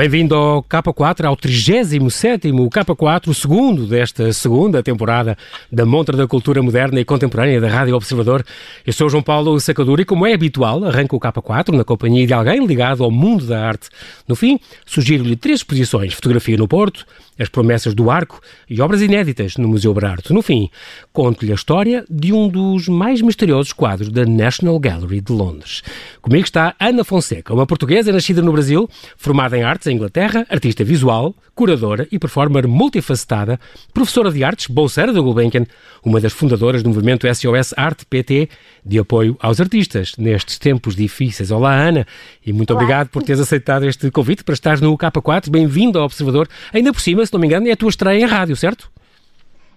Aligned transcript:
Bem-vindo 0.00 0.34
ao 0.34 0.62
K4, 0.62 1.26
ao 1.26 1.36
37º 1.36 2.70
K4, 2.70 3.28
o 3.28 3.34
segundo 3.34 3.86
desta 3.86 4.32
segunda 4.32 4.82
temporada 4.82 5.36
da 5.70 5.84
Montra 5.84 6.16
da 6.16 6.26
Cultura 6.26 6.62
Moderna 6.62 6.98
e 6.98 7.04
Contemporânea 7.04 7.60
da 7.60 7.68
Rádio 7.68 7.94
Observador. 7.94 8.42
Eu 8.86 8.94
sou 8.94 9.10
João 9.10 9.22
Paulo 9.22 9.60
Sacadura 9.60 10.00
e, 10.00 10.06
como 10.06 10.26
é 10.26 10.32
habitual, 10.32 10.82
arranco 10.86 11.16
o 11.16 11.20
K4 11.20 11.76
na 11.76 11.84
companhia 11.84 12.26
de 12.26 12.32
alguém 12.32 12.64
ligado 12.64 13.04
ao 13.04 13.10
mundo 13.10 13.44
da 13.44 13.62
arte. 13.62 13.90
No 14.26 14.34
fim, 14.34 14.58
sugiro-lhe 14.86 15.36
três 15.36 15.58
exposições, 15.58 16.14
fotografia 16.14 16.56
no 16.56 16.66
Porto, 16.66 17.04
as 17.40 17.48
promessas 17.48 17.94
do 17.94 18.10
arco 18.10 18.40
e 18.68 18.80
obras 18.80 19.00
inéditas 19.00 19.56
no 19.56 19.66
Museu 19.66 19.94
Berardo. 19.94 20.34
No 20.34 20.42
fim, 20.42 20.70
conto-lhe 21.12 21.52
a 21.52 21.54
história 21.54 22.04
de 22.08 22.32
um 22.32 22.48
dos 22.48 22.86
mais 22.86 23.22
misteriosos 23.22 23.72
quadros 23.72 24.10
da 24.10 24.26
National 24.26 24.78
Gallery 24.78 25.20
de 25.20 25.32
Londres. 25.32 25.82
Comigo 26.20 26.44
está 26.44 26.74
Ana 26.78 27.02
Fonseca, 27.02 27.54
uma 27.54 27.66
portuguesa 27.66 28.12
nascida 28.12 28.42
no 28.42 28.52
Brasil, 28.52 28.88
formada 29.16 29.56
em 29.56 29.62
artes 29.62 29.86
em 29.86 29.94
Inglaterra, 29.94 30.46
artista 30.50 30.84
visual, 30.84 31.34
curadora 31.54 32.06
e 32.12 32.18
performer 32.18 32.66
multifacetada, 32.66 33.58
professora 33.92 34.30
de 34.30 34.44
artes, 34.44 34.66
bolseira 34.66 35.12
da 35.12 35.20
Gulbenkian, 35.20 35.66
uma 36.04 36.20
das 36.20 36.32
fundadoras 36.32 36.82
do 36.82 36.88
movimento 36.88 37.26
SOS 37.26 37.74
Arte 37.76 38.06
PT 38.06 38.48
de 38.84 38.98
apoio 38.98 39.36
aos 39.40 39.60
artistas 39.60 40.12
nestes 40.16 40.58
tempos 40.58 40.94
difíceis. 40.96 41.50
Olá, 41.50 41.74
Ana, 41.74 42.06
e 42.44 42.52
muito 42.52 42.70
Olá. 42.70 42.80
obrigado 42.80 43.08
por 43.08 43.22
teres 43.22 43.40
aceitado 43.40 43.86
este 43.86 44.10
convite 44.10 44.42
para 44.42 44.54
estar 44.54 44.80
no 44.80 44.96
K4. 44.96 45.50
Bem-vindo 45.50 45.98
ao 45.98 46.06
Observador. 46.06 46.48
Ainda 46.72 46.92
por 46.92 47.00
cima, 47.00 47.22
se 47.30 47.34
não 47.34 47.40
me 47.40 47.46
engano, 47.46 47.68
é 47.68 47.72
a 47.72 47.76
tua 47.76 47.88
estreia 47.88 48.22
em 48.22 48.26
rádio, 48.26 48.56
certo? 48.56 48.90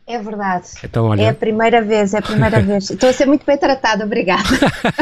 É 0.05 0.19
verdade. 0.19 0.67
Então, 0.83 1.05
olha... 1.05 1.21
É 1.21 1.29
a 1.29 1.33
primeira 1.33 1.81
vez, 1.81 2.13
é 2.13 2.17
a 2.17 2.21
primeira 2.21 2.59
vez. 2.61 2.89
Estou 2.89 3.09
a 3.09 3.13
ser 3.13 3.25
muito 3.25 3.45
bem 3.45 3.57
tratada, 3.57 4.03
obrigada. 4.03 4.43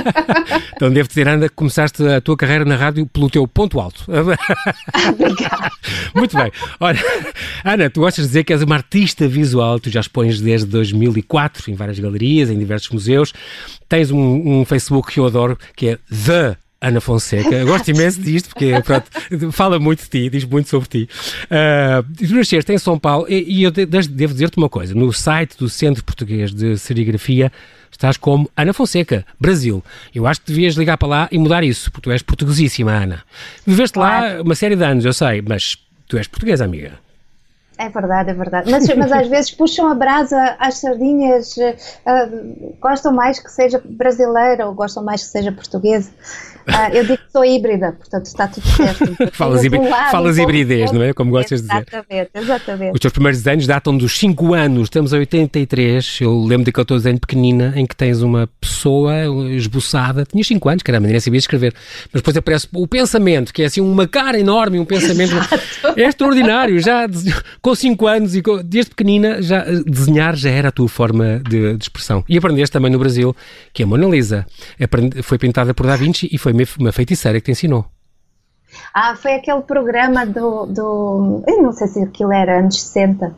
então 0.76 0.92
devo 0.92 1.08
dizer, 1.08 1.28
Ana, 1.28 1.50
que 1.50 1.56
começaste 1.56 2.06
a 2.06 2.22
tua 2.22 2.38
carreira 2.38 2.66
na 2.66 2.76
rádio 2.76 3.08
pelo 3.08 3.30
teu 3.30 3.48
ponto 3.48 3.80
alto. 3.80 4.06
obrigada. 5.10 5.72
Muito 6.14 6.38
bem. 6.38 6.52
Olha, 6.80 7.00
Ana, 7.64 7.90
tu 7.90 8.02
gostas 8.02 8.26
de 8.26 8.30
dizer 8.30 8.44
que 8.44 8.54
és 8.54 8.62
uma 8.62 8.76
artista 8.76 9.28
visual, 9.28 9.80
tu 9.80 9.90
já 9.90 10.02
expões 10.02 10.40
desde 10.40 10.68
2004 10.68 11.72
em 11.72 11.74
várias 11.74 11.98
galerias, 11.98 12.50
em 12.50 12.60
diversos 12.60 12.90
museus. 12.90 13.34
Tens 13.90 14.12
um, 14.12 14.60
um 14.60 14.66
Facebook 14.66 15.12
que 15.12 15.20
eu 15.20 15.26
adoro, 15.26 15.58
que 15.76 15.88
é 15.90 15.98
The 16.26 16.58
Ana 16.82 17.00
Fonseca. 17.00 17.54
Eu 17.56 17.68
gosto 17.68 17.90
imenso 17.90 18.20
disto, 18.20 18.50
porque 18.50 18.74
pronto, 18.82 19.06
fala 19.52 19.80
muito 19.80 20.04
de 20.04 20.10
ti, 20.10 20.30
diz 20.30 20.44
muito 20.44 20.68
sobre 20.68 20.90
ti. 20.90 21.10
Uh, 21.46 22.04
tu 22.28 22.34
nasceste 22.34 22.74
em 22.74 22.78
São 22.80 22.98
Paulo 22.98 23.28
e, 23.30 23.60
e 23.60 23.64
eu 23.64 23.72
devo 23.72 24.34
dizer-te 24.34 24.58
uma 24.58 24.68
coisa: 24.68 24.96
no 24.96 25.14
site 25.14 25.56
do 25.58 25.70
Centro 25.70 26.04
Português 26.04 26.52
de 26.52 26.78
Serigrafia 26.78 27.52
estás 27.92 28.18
como 28.18 28.50
Ana 28.58 28.74
Fonseca, 28.74 29.24
Brasil. 29.40 29.84
Eu 30.14 30.26
acho 30.26 30.42
que 30.42 30.48
devias 30.48 30.74
ligar 30.76 30.98
para 30.98 31.08
lá 31.08 31.30
e 31.32 31.38
mudar 31.38 31.64
isso, 31.64 31.92
porque 31.92 32.10
tu 32.10 32.12
és 32.12 32.24
portuguesíssima, 32.24 32.92
Ana. 32.92 33.24
Viveste 33.66 34.00
lá 34.00 34.42
uma 34.42 34.56
série 34.56 34.76
de 34.76 34.84
anos, 34.84 35.06
eu 35.06 35.14
sei, 35.14 35.42
mas 35.42 35.78
tu 36.08 36.18
és 36.18 36.28
portuguesa, 36.28 36.66
amiga. 36.66 36.94
É 37.82 37.90
verdade, 37.90 38.30
é 38.30 38.34
verdade. 38.36 38.70
Mas, 38.70 38.88
mas 38.96 39.12
às 39.12 39.28
vezes 39.28 39.50
puxam 39.50 39.88
a 39.88 39.96
brasa 39.96 40.56
às 40.60 40.78
sardinhas, 40.78 41.58
uh, 41.58 42.76
gostam 42.80 43.12
mais 43.12 43.40
que 43.40 43.50
seja 43.50 43.82
brasileira 43.84 44.68
ou 44.68 44.74
gostam 44.76 45.04
mais 45.04 45.24
que 45.24 45.30
seja 45.30 45.52
portuguesa. 45.52 46.12
Uh, 46.68 46.94
eu 46.96 47.04
digo 47.04 47.18
que 47.18 47.32
sou 47.32 47.44
híbrida, 47.44 47.94
portanto 47.94 48.26
está 48.26 48.48
tudo 48.48 48.68
certo. 48.68 49.18
falas 49.34 49.64
hibri 49.64 49.80
lado, 49.80 50.12
falas 50.12 50.38
hibridez, 50.38 50.92
não 50.92 51.02
é? 51.02 51.12
Como 51.12 51.32
gostas 51.32 51.62
de 51.62 51.68
dizer. 51.68 51.86
Exatamente, 51.88 52.30
exatamente. 52.36 52.94
Os 52.94 53.00
teus 53.00 53.14
primeiros 53.14 53.42
desenhos 53.42 53.66
datam 53.66 53.98
dos 53.98 54.18
5 54.18 54.54
anos, 54.54 54.84
estamos 54.84 55.14
a 55.14 55.18
83. 55.18 56.20
Eu 56.22 56.40
lembro 56.44 56.66
daquele 56.66 56.86
teu 56.86 56.98
desenho 56.98 57.20
pequenina 57.20 57.74
em 57.76 57.86
que 57.86 57.96
tens 57.96 58.22
uma 58.22 58.48
pessoa 58.60 59.14
esboçada. 59.50 60.24
Tinhas 60.24 60.48
5 60.48 60.70
anos, 60.70 60.84
caramba, 60.84 61.08
nem 61.08 61.20
sabia 61.20 61.40
escrever. 61.40 61.74
Mas 62.14 62.22
depois 62.22 62.38
aparece 62.38 62.68
o 62.74 62.88
pensamento, 62.88 63.52
que 63.52 63.64
é 63.64 63.66
assim 63.66 63.82
uma 63.82 64.08
cara 64.08 64.40
enorme, 64.40 64.80
um 64.80 64.86
pensamento. 64.86 65.34
é 65.98 66.04
extraordinário. 66.04 66.80
Já 66.80 67.08
com 67.72 67.76
5 67.76 68.08
anos 68.08 68.36
e 68.36 68.44
desde 68.66 68.90
pequenina, 68.90 69.42
já, 69.42 69.64
desenhar 69.86 70.36
já 70.36 70.50
era 70.50 70.68
a 70.68 70.72
tua 70.72 70.90
forma 70.90 71.40
de, 71.40 71.78
de 71.78 71.84
expressão. 71.84 72.22
E 72.28 72.38
aprendeste 72.38 72.74
também 72.74 72.92
no 72.92 73.00
Brasil, 73.00 73.34
que 73.74 73.82
é 73.82 73.86
a 73.86 73.88
Mona 73.88 74.08
Lisa. 74.08 74.46
Foi 75.24 75.38
pintada 75.38 75.74
por 75.74 75.88
Da 75.88 75.96
Vinci 75.96 76.28
e 76.32 76.38
foi 76.38 76.52
foi 76.66 76.86
uma 76.86 76.92
feiticeira 76.92 77.40
que 77.40 77.46
te 77.46 77.52
ensinou. 77.52 77.86
Ah, 78.94 79.16
foi 79.16 79.36
aquele 79.36 79.62
programa 79.62 80.26
do, 80.26 80.66
do. 80.66 81.44
Eu 81.48 81.62
não 81.62 81.72
sei 81.72 81.88
se 81.88 82.04
aquilo 82.04 82.34
era 82.34 82.60
anos 82.60 82.82
60, 82.82 83.34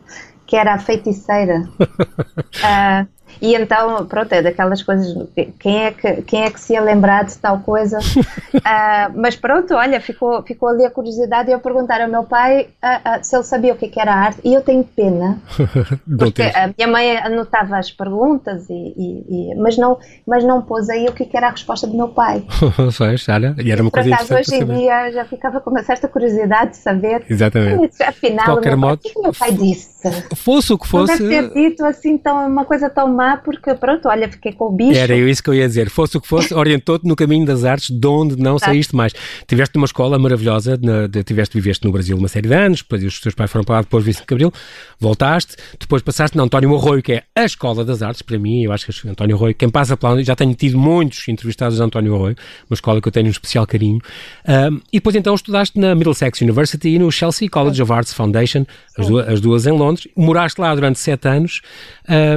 que 0.46 0.56
era 0.56 0.74
a 0.74 0.78
feiticeira. 0.78 1.68
uh, 1.80 3.06
E 3.40 3.54
então, 3.54 4.06
pronto, 4.06 4.32
é 4.32 4.42
daquelas 4.42 4.82
coisas, 4.82 5.14
quem 5.58 5.84
é 5.84 5.90
que, 5.90 6.22
quem 6.22 6.44
é 6.44 6.50
que 6.50 6.60
se 6.60 6.72
ia 6.72 6.80
lembrar 6.80 7.24
de 7.24 7.36
tal 7.38 7.60
coisa? 7.60 7.98
uh, 7.98 9.12
mas 9.14 9.36
pronto, 9.36 9.74
olha, 9.74 10.00
ficou, 10.00 10.42
ficou 10.42 10.68
ali 10.68 10.84
a 10.84 10.90
curiosidade 10.90 11.50
e 11.50 11.52
eu 11.52 11.60
perguntar 11.60 12.00
ao 12.00 12.08
meu 12.08 12.24
pai 12.24 12.68
uh, 12.82 13.20
uh, 13.20 13.24
se 13.24 13.34
ele 13.36 13.44
sabia 13.44 13.72
o 13.72 13.76
que, 13.76 13.86
é 13.86 13.88
que 13.88 14.00
era 14.00 14.14
arte 14.14 14.40
e 14.44 14.54
eu 14.54 14.62
tenho 14.62 14.84
pena, 14.84 15.38
porque 16.18 16.42
a 16.42 16.70
minha 16.76 16.88
mãe 16.88 17.16
anotava 17.18 17.78
as 17.78 17.90
perguntas, 17.90 18.68
e, 18.68 18.94
e, 18.96 19.52
e, 19.52 19.54
mas, 19.56 19.76
não, 19.76 19.98
mas 20.26 20.44
não 20.44 20.62
pôs 20.62 20.88
aí 20.88 21.06
o 21.06 21.12
que, 21.12 21.24
é 21.24 21.26
que 21.26 21.36
era 21.36 21.48
a 21.48 21.50
resposta 21.50 21.86
do 21.86 21.96
meu 21.96 22.08
pai. 22.08 22.44
Fez, 22.92 23.28
olha, 23.28 23.54
e 23.62 23.70
era 23.70 23.82
uma 23.82 23.90
coisa 23.90 24.14
acaso, 24.14 24.34
hoje 24.34 24.54
em 24.54 24.64
dia 24.64 25.10
já 25.12 25.24
ficava 25.24 25.60
com 25.60 25.70
uma 25.70 25.82
certa 25.82 26.08
curiosidade 26.08 26.72
de 26.72 26.76
saber. 26.76 27.24
Exatamente. 27.28 28.02
Afinal, 28.02 28.46
qualquer 28.46 28.76
modo, 28.76 28.98
o 28.98 28.98
que, 28.98 29.20
meu 29.20 29.32
pai 29.32 29.52
disse? 29.52 29.93
Fosse 30.34 30.72
o 30.72 30.78
que 30.78 30.86
fosse. 30.86 31.22
Não 31.22 31.28
deve 31.28 31.48
ter 31.48 31.70
dito 31.70 31.84
assim 31.84 32.18
tão, 32.18 32.46
uma 32.46 32.64
coisa 32.64 32.90
tão 32.90 33.12
má 33.12 33.36
porque 33.36 33.74
pronto, 33.74 34.08
olha, 34.08 34.28
fiquei 34.28 34.52
com 34.52 34.66
o 34.66 34.72
bicho. 34.72 34.98
Era 34.98 35.16
isso 35.16 35.42
que 35.42 35.50
eu 35.50 35.54
ia 35.54 35.66
dizer. 35.66 35.90
Fosse 35.90 36.16
o 36.16 36.20
que 36.20 36.28
fosse, 36.28 36.54
orientou-te 36.54 37.06
no 37.06 37.16
caminho 37.16 37.46
das 37.46 37.64
artes, 37.64 37.90
de 37.90 38.06
onde 38.06 38.36
não 38.36 38.58
saíste 38.58 38.94
mais. 38.94 39.12
Tiveste 39.46 39.74
numa 39.76 39.86
escola 39.86 40.18
maravilhosa, 40.18 40.78
na, 40.82 41.06
de, 41.06 41.22
tiveste, 41.22 41.54
viveste 41.54 41.84
no 41.84 41.92
Brasil 41.92 42.16
uma 42.16 42.28
série 42.28 42.48
de 42.48 42.54
anos, 42.54 42.82
depois 42.82 43.02
os 43.04 43.20
teus 43.20 43.34
pais 43.34 43.50
foram 43.50 43.64
para 43.64 43.76
lá 43.76 43.80
depois 43.82 44.04
de 44.04 44.10
Vicente 44.10 44.26
Cabril, 44.26 44.52
voltaste, 44.98 45.56
depois 45.78 46.02
passaste 46.02 46.36
na 46.36 46.42
António 46.42 46.74
Arroio, 46.74 47.02
que 47.02 47.12
é 47.12 47.22
a 47.34 47.44
Escola 47.44 47.84
das 47.84 48.02
Artes, 48.02 48.22
para 48.22 48.38
mim, 48.38 48.62
eu 48.62 48.72
acho 48.72 48.86
que 48.86 49.08
António 49.08 49.36
Arroio, 49.36 49.54
quem 49.54 49.68
passa 49.68 49.98
lá, 50.00 50.22
já 50.22 50.34
tenho 50.34 50.54
tido 50.54 50.78
muitos 50.78 51.26
entrevistados 51.28 51.76
de 51.76 51.82
António 51.82 52.14
Arroio, 52.14 52.36
uma 52.68 52.74
escola 52.74 53.00
que 53.00 53.08
eu 53.08 53.12
tenho 53.12 53.26
um 53.26 53.30
especial 53.30 53.66
carinho, 53.66 54.00
um, 54.48 54.80
e 54.92 54.98
depois 54.98 55.14
então 55.14 55.34
estudaste 55.34 55.78
na 55.78 55.94
Middlesex 55.94 56.40
University 56.40 56.88
e 56.90 56.98
no 56.98 57.10
Chelsea 57.10 57.48
College 57.48 57.82
of 57.82 57.92
Arts 57.92 58.12
Foundation, 58.12 58.66
as 58.98 59.06
duas, 59.06 59.28
as 59.28 59.40
duas 59.40 59.66
em 59.66 59.72
Londres, 59.72 59.93
moraste 60.16 60.60
lá 60.60 60.74
durante 60.74 60.98
sete 60.98 61.28
anos, 61.28 61.60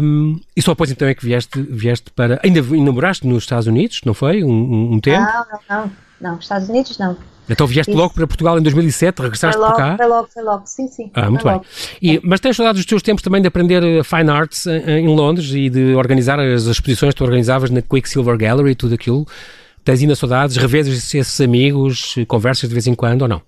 um, 0.02 0.40
e 0.56 0.62
só 0.62 0.72
depois 0.72 0.92
então 0.92 1.08
é 1.08 1.14
que 1.14 1.26
vieste, 1.26 1.62
vieste 1.62 2.12
para. 2.12 2.40
Ainda, 2.44 2.60
ainda 2.60 2.92
moraste 2.92 3.28
nos 3.28 3.44
Estados 3.44 3.68
Unidos, 3.68 4.02
não 4.06 4.14
foi? 4.14 4.44
Um, 4.44 4.94
um 4.94 5.00
tempo? 5.00 5.22
Não, 5.22 5.46
não, 5.52 5.60
não. 5.70 5.92
Não, 6.20 6.40
Estados 6.40 6.68
Unidos 6.68 6.98
não. 6.98 7.16
Então 7.50 7.66
vieste 7.66 7.92
Isso. 7.92 8.00
logo 8.00 8.14
para 8.14 8.28
Portugal 8.28 8.60
em 8.60 8.62
2007, 8.62 9.22
regressaste 9.22 9.60
logo, 9.60 9.76
para 9.76 9.92
cá? 9.92 9.98
Foi 9.98 10.08
logo, 10.08 10.28
foi 10.34 10.44
logo, 10.44 10.64
sim, 10.66 10.88
sim. 10.88 11.12
Ah, 11.14 11.30
muito 11.30 11.46
bem. 11.46 11.62
E, 12.02 12.20
mas 12.24 12.40
tens 12.40 12.58
saudades 12.58 12.82
dos 12.82 12.86
teus 12.86 13.02
tempos 13.02 13.24
também 13.24 13.42
de 13.42 13.48
aprender 13.48 13.82
eh, 13.84 14.04
Fine 14.04 14.30
Arts 14.30 14.68
em, 14.68 14.90
em, 14.90 15.08
Londres 15.08 15.54
e 15.54 15.70
de 15.70 15.96
organizar 15.96 16.40
as 16.40 16.66
exposições 16.66 17.14
que 17.14 17.20
tu 17.20 17.24
organizavas 17.24 17.70
na 17.70 17.82
Quicksilver 17.82 18.38
Gallery 18.38 18.72
e 18.72 18.76
tudo 18.76 18.96
aquilo? 18.96 19.26
Tens 19.86 20.02
ainda 20.02 20.16
saudades? 20.16 20.58
Revezes 20.58 21.14
esses 21.14 21.40
amigos? 21.40 22.16
Conversas 22.28 22.68
de 22.68 22.76
vez 22.76 22.86
em 22.86 22.94
quando 22.94 23.22
ou 23.22 23.28
não? 23.30 23.42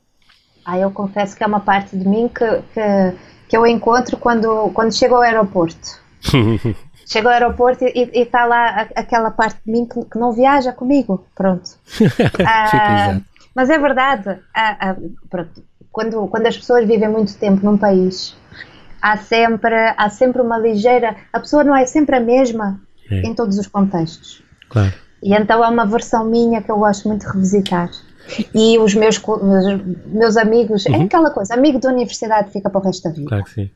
Ah, 0.64 0.78
eu 0.78 0.92
confesso 0.92 1.36
que 1.36 1.44
é 1.44 1.48
uma 1.48 1.60
parte 1.60 1.98
de 1.98 2.08
mim 2.08 2.30
que, 2.30 2.46
que, 2.74 3.14
que 3.50 3.58
eu 3.58 3.66
encontro 3.66 4.16
quando, 4.16 4.70
quando 4.74 4.96
chego 4.96 5.16
ao 5.16 5.22
aeroporto. 5.24 6.00
chego 7.06 7.28
ao 7.28 7.34
aeroporto 7.34 7.84
e 7.84 8.10
está 8.14 8.46
lá 8.46 8.88
aquela 8.96 9.32
parte 9.32 9.60
de 9.66 9.72
mim 9.72 9.86
que, 9.86 10.06
que 10.06 10.20
não 10.20 10.32
viaja 10.32 10.72
comigo. 10.72 11.26
Pronto. 11.36 11.72
ah, 12.48 13.20
mas 13.56 13.72
é 13.72 13.80
verdade. 13.80 14.40
Ah, 14.56 14.78
ah, 14.80 14.96
pronto. 15.30 15.64
Quando, 15.92 16.28
quando 16.28 16.46
as 16.46 16.56
pessoas 16.56 16.88
vivem 16.88 17.10
muito 17.10 17.36
tempo 17.38 17.66
num 17.66 17.76
país, 17.76 18.38
há 19.02 19.18
sempre, 19.18 19.76
há 19.98 20.10
sempre 20.10 20.44
uma 20.44 20.60
ligeira. 20.60 21.16
A 21.34 21.40
pessoa 21.40 21.64
não 21.64 21.76
é 21.76 21.88
sempre 21.88 22.16
a 22.16 22.20
mesma 22.20 22.80
é. 23.10 23.22
em 23.22 23.34
todos 23.34 23.58
os 23.58 23.66
contextos. 23.66 24.44
Claro. 24.70 24.94
E 25.24 25.34
então 25.34 25.66
é 25.66 25.68
uma 25.68 25.88
versão 25.88 26.24
minha 26.24 26.62
que 26.62 26.72
eu 26.72 26.78
gosto 26.78 27.08
muito 27.08 27.26
de 27.26 27.34
revisitar. 27.34 27.90
E 28.54 28.78
os 28.78 28.94
meus, 28.94 29.22
meus 30.06 30.38
amigos, 30.38 30.86
é 30.86 30.92
uhum. 30.92 31.02
é 31.02 31.06
aquela 31.06 31.32
coisa, 31.32 31.54
amigo 31.54 31.80
da 31.80 31.90
universidade 31.90 32.52
fica 32.52 32.70
para 32.70 32.80
o 32.80 32.84
resto 32.84 33.04
da 33.04 33.10
vida. 33.12 33.28
Claro 33.28 33.44
que 33.44 33.52
sim. 33.52 33.70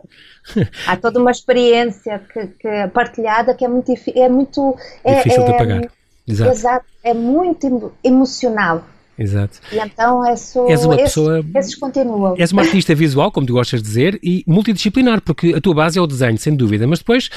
Há 0.87 0.97
toda 0.97 1.19
uma 1.19 1.31
experiência 1.31 2.19
que, 2.31 2.47
que 2.47 2.87
partilhada 2.93 3.53
que 3.53 3.65
é 3.65 3.67
muito, 3.67 3.93
é 4.15 4.29
muito 4.29 4.75
é, 5.03 5.15
difícil 5.15 5.41
é, 5.41 5.45
de 5.45 5.51
apagar. 5.51 5.91
Exato. 6.27 6.51
exato. 6.51 6.85
É 7.03 7.13
muito 7.13 7.91
emocional. 8.03 8.83
Exato. 9.17 9.59
E 9.71 9.77
então 9.77 10.25
isso, 10.33 10.67
és 10.67 10.83
uma 10.83 10.95
esses, 10.95 11.05
pessoa, 11.05 11.45
esses 11.55 11.75
continuam. 11.75 12.35
És 12.37 12.51
uma 12.51 12.63
artista 12.63 12.95
visual, 12.95 13.31
como 13.31 13.45
tu 13.45 13.53
gostas 13.53 13.81
de 13.81 13.87
dizer, 13.87 14.19
e 14.23 14.43
multidisciplinar, 14.47 15.21
porque 15.21 15.53
a 15.53 15.61
tua 15.61 15.75
base 15.75 15.99
é 15.99 16.01
o 16.01 16.07
desenho, 16.07 16.37
sem 16.37 16.55
dúvida, 16.55 16.87
mas 16.87 16.99
depois 16.99 17.29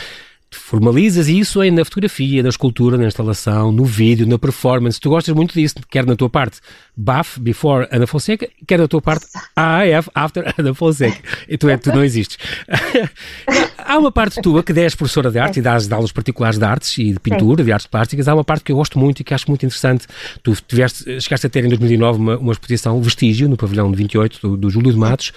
formalizas 0.50 1.28
isso 1.28 1.60
aí 1.60 1.70
na 1.70 1.84
fotografia, 1.84 2.43
na 2.43 2.48
escultura, 2.48 2.96
na 2.96 3.06
instalação, 3.06 3.72
no 3.72 3.84
vídeo, 3.84 4.26
na 4.26 4.38
performance. 4.38 5.00
Tu 5.00 5.08
gostas 5.08 5.34
muito 5.34 5.54
disso, 5.54 5.75
quer 5.88 6.06
na 6.06 6.16
tua 6.16 6.31
parte 6.31 6.60
BAF, 6.96 7.40
Before 7.40 7.87
Ana 7.90 8.06
Fonseca, 8.06 8.48
quer 8.66 8.78
da 8.78 8.88
tua 8.88 9.02
parte 9.02 9.26
AAF, 9.54 10.08
After 10.14 10.54
Ana 10.56 10.75
Fonseca. 10.75 11.19
E 11.48 11.58
tu, 11.58 11.69
é, 11.69 11.76
tu 11.76 11.90
não 11.90 12.04
existes. 12.04 12.38
há 13.78 13.98
uma 13.98 14.10
parte 14.10 14.40
tua 14.40 14.62
que 14.62 14.72
és 14.72 14.94
professora 14.94 15.31
de 15.31 15.38
arte 15.38 15.58
e 15.58 15.62
dás 15.62 15.90
aulas 15.90 16.12
particulares 16.12 16.58
de 16.58 16.64
artes 16.64 16.98
e 16.98 17.12
de 17.12 17.20
pintura, 17.20 17.62
Sim. 17.62 17.66
de 17.66 17.72
artes 17.72 17.87
plásticas. 17.87 18.28
Há 18.28 18.34
uma 18.34 18.44
parte 18.44 18.64
que 18.64 18.72
eu 18.72 18.76
gosto 18.76 18.98
muito 18.98 19.20
e 19.20 19.25
que 19.25 19.34
acho 19.34 19.48
muito 19.48 19.64
interessante. 19.66 20.06
Tu 20.43 20.54
tiveste, 20.66 21.20
chegaste 21.20 21.46
a 21.46 21.50
ter 21.50 21.64
em 21.64 21.69
2009 21.69 22.19
uma, 22.19 22.38
uma 22.38 22.52
exposição 22.52 23.00
Vestígio 23.00 23.48
no 23.48 23.56
pavilhão 23.56 23.90
de 23.90 23.96
28 23.96 24.40
do, 24.40 24.56
do 24.56 24.70
Júlio 24.70 24.93
de 24.93 24.98
Matos. 24.98 25.32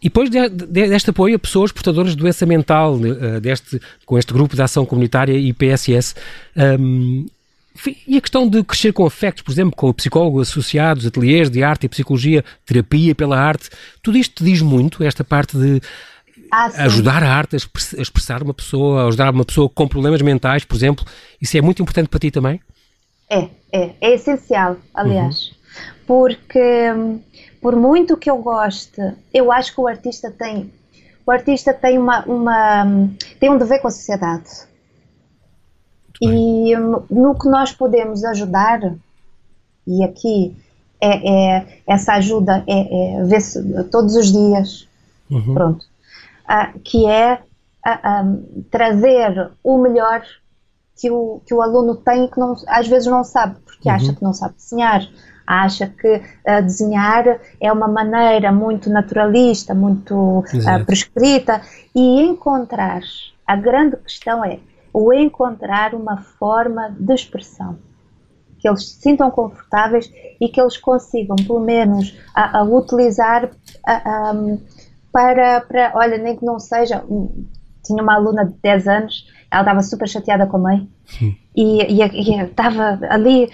E 0.00 0.04
depois 0.04 0.30
de, 0.30 0.48
de, 0.48 0.66
deste 0.66 1.10
apoio 1.10 1.36
a 1.36 1.38
pessoas 1.38 1.72
portadoras 1.72 2.12
de 2.12 2.16
doença 2.16 2.46
mental, 2.46 2.94
uh, 2.94 3.40
deste, 3.40 3.80
com 4.06 4.18
este 4.18 4.32
grupo 4.32 4.56
de 4.56 4.62
ação 4.62 4.86
comunitária 4.86 5.36
e 5.36 5.52
PSS. 5.52 6.14
Um, 6.56 7.26
e 8.06 8.16
a 8.16 8.20
questão 8.20 8.48
de 8.48 8.62
crescer 8.64 8.92
com 8.92 9.06
afetos, 9.06 9.42
por 9.42 9.52
exemplo, 9.52 9.74
com 9.74 9.92
psicólogos 9.92 10.48
associados, 10.48 11.06
ateliês 11.06 11.48
de 11.48 11.62
arte 11.62 11.84
e 11.84 11.88
psicologia, 11.88 12.44
terapia 12.66 13.14
pela 13.14 13.38
arte, 13.38 13.70
tudo 14.02 14.18
isto 14.18 14.34
te 14.34 14.44
diz 14.44 14.60
muito, 14.60 15.02
esta 15.04 15.22
parte 15.24 15.56
de 15.56 15.80
ah, 16.50 16.70
ajudar 16.84 17.22
a 17.22 17.32
arte 17.32 17.56
a 17.56 18.02
expressar 18.02 18.42
uma 18.42 18.52
pessoa, 18.52 19.06
ajudar 19.06 19.32
uma 19.32 19.44
pessoa 19.44 19.68
com 19.68 19.86
problemas 19.86 20.20
mentais, 20.20 20.64
por 20.64 20.76
exemplo, 20.76 21.06
isso 21.40 21.56
é 21.56 21.60
muito 21.60 21.80
importante 21.80 22.08
para 22.08 22.18
ti 22.18 22.30
também? 22.30 22.60
É, 23.30 23.48
é, 23.72 23.94
é 24.00 24.14
essencial, 24.14 24.76
aliás, 24.92 25.48
uhum. 25.48 25.54
Porque 26.06 26.92
hum, 26.92 27.20
por 27.60 27.76
muito 27.76 28.16
que 28.16 28.30
eu 28.30 28.38
goste, 28.38 29.00
eu 29.32 29.52
acho 29.52 29.74
que 29.74 29.80
o 29.80 29.86
artista 29.86 30.30
tem, 30.30 30.72
o 31.26 31.30
artista 31.30 31.72
tem 31.72 31.98
uma, 31.98 32.24
uma 32.24 32.84
hum, 32.84 33.14
tem 33.38 33.50
um 33.50 33.58
dever 33.58 33.80
com 33.80 33.88
a 33.88 33.90
sociedade 33.90 34.70
e 36.20 36.76
no 36.76 37.38
que 37.38 37.48
nós 37.48 37.72
podemos 37.72 38.22
ajudar, 38.24 38.94
e 39.86 40.04
aqui 40.04 40.54
é, 41.00 41.56
é 41.56 41.82
essa 41.86 42.12
ajuda 42.14 42.62
é, 42.66 43.20
é 43.20 43.24
ver 43.24 43.40
todos 43.90 44.14
os 44.14 44.30
dias, 44.30 44.86
uhum. 45.30 45.54
pronto, 45.54 45.86
uh, 46.44 46.78
que 46.80 47.06
é 47.06 47.40
uh, 47.86 48.26
um, 48.26 48.64
trazer 48.70 49.50
o 49.64 49.78
melhor 49.78 50.22
que 50.94 51.10
o, 51.10 51.40
que 51.46 51.54
o 51.54 51.62
aluno 51.62 51.96
tem 51.96 52.28
que 52.28 52.38
não, 52.38 52.54
às 52.68 52.86
vezes 52.86 53.08
não 53.08 53.24
sabe, 53.24 53.56
porque 53.64 53.88
uhum. 53.88 53.94
acha 53.94 54.12
que 54.12 54.22
não 54.22 54.34
sabe 54.34 54.56
desenhar, 54.56 55.08
acha 55.50 55.86
que 55.86 56.16
uh, 56.16 56.62
desenhar 56.62 57.40
é 57.60 57.72
uma 57.72 57.88
maneira 57.88 58.52
muito 58.52 58.88
naturalista, 58.88 59.74
muito 59.74 60.40
uh, 60.40 60.84
prescrita, 60.86 61.60
e 61.94 62.22
encontrar, 62.22 63.00
a 63.46 63.56
grande 63.56 63.96
questão 63.96 64.44
é 64.44 64.58
ou 64.92 65.12
encontrar 65.12 65.94
uma 65.94 66.18
forma 66.18 66.94
de 66.98 67.14
expressão 67.14 67.78
que 68.60 68.68
eles 68.68 68.90
se 68.90 69.00
sintam 69.00 69.30
confortáveis 69.30 70.12
e 70.40 70.48
que 70.48 70.60
eles 70.60 70.76
consigam, 70.76 71.34
pelo 71.34 71.60
menos, 71.60 72.16
a, 72.34 72.58
a 72.58 72.62
utilizar 72.62 73.50
a, 73.86 73.92
a, 73.92 74.34
para, 75.10 75.60
para, 75.62 75.92
olha, 75.94 76.18
nem 76.18 76.36
que 76.36 76.44
não 76.44 76.58
seja. 76.58 77.02
Tinha 77.82 78.02
uma 78.02 78.14
aluna 78.14 78.44
de 78.44 78.52
10 78.62 78.86
anos, 78.86 79.26
ela 79.50 79.62
estava 79.62 79.82
super 79.82 80.08
chateada 80.08 80.46
com 80.46 80.56
a 80.58 80.60
mãe 80.60 80.88
e, 81.56 81.82
e, 81.82 82.42
estava 82.42 82.98
ali, 83.08 83.50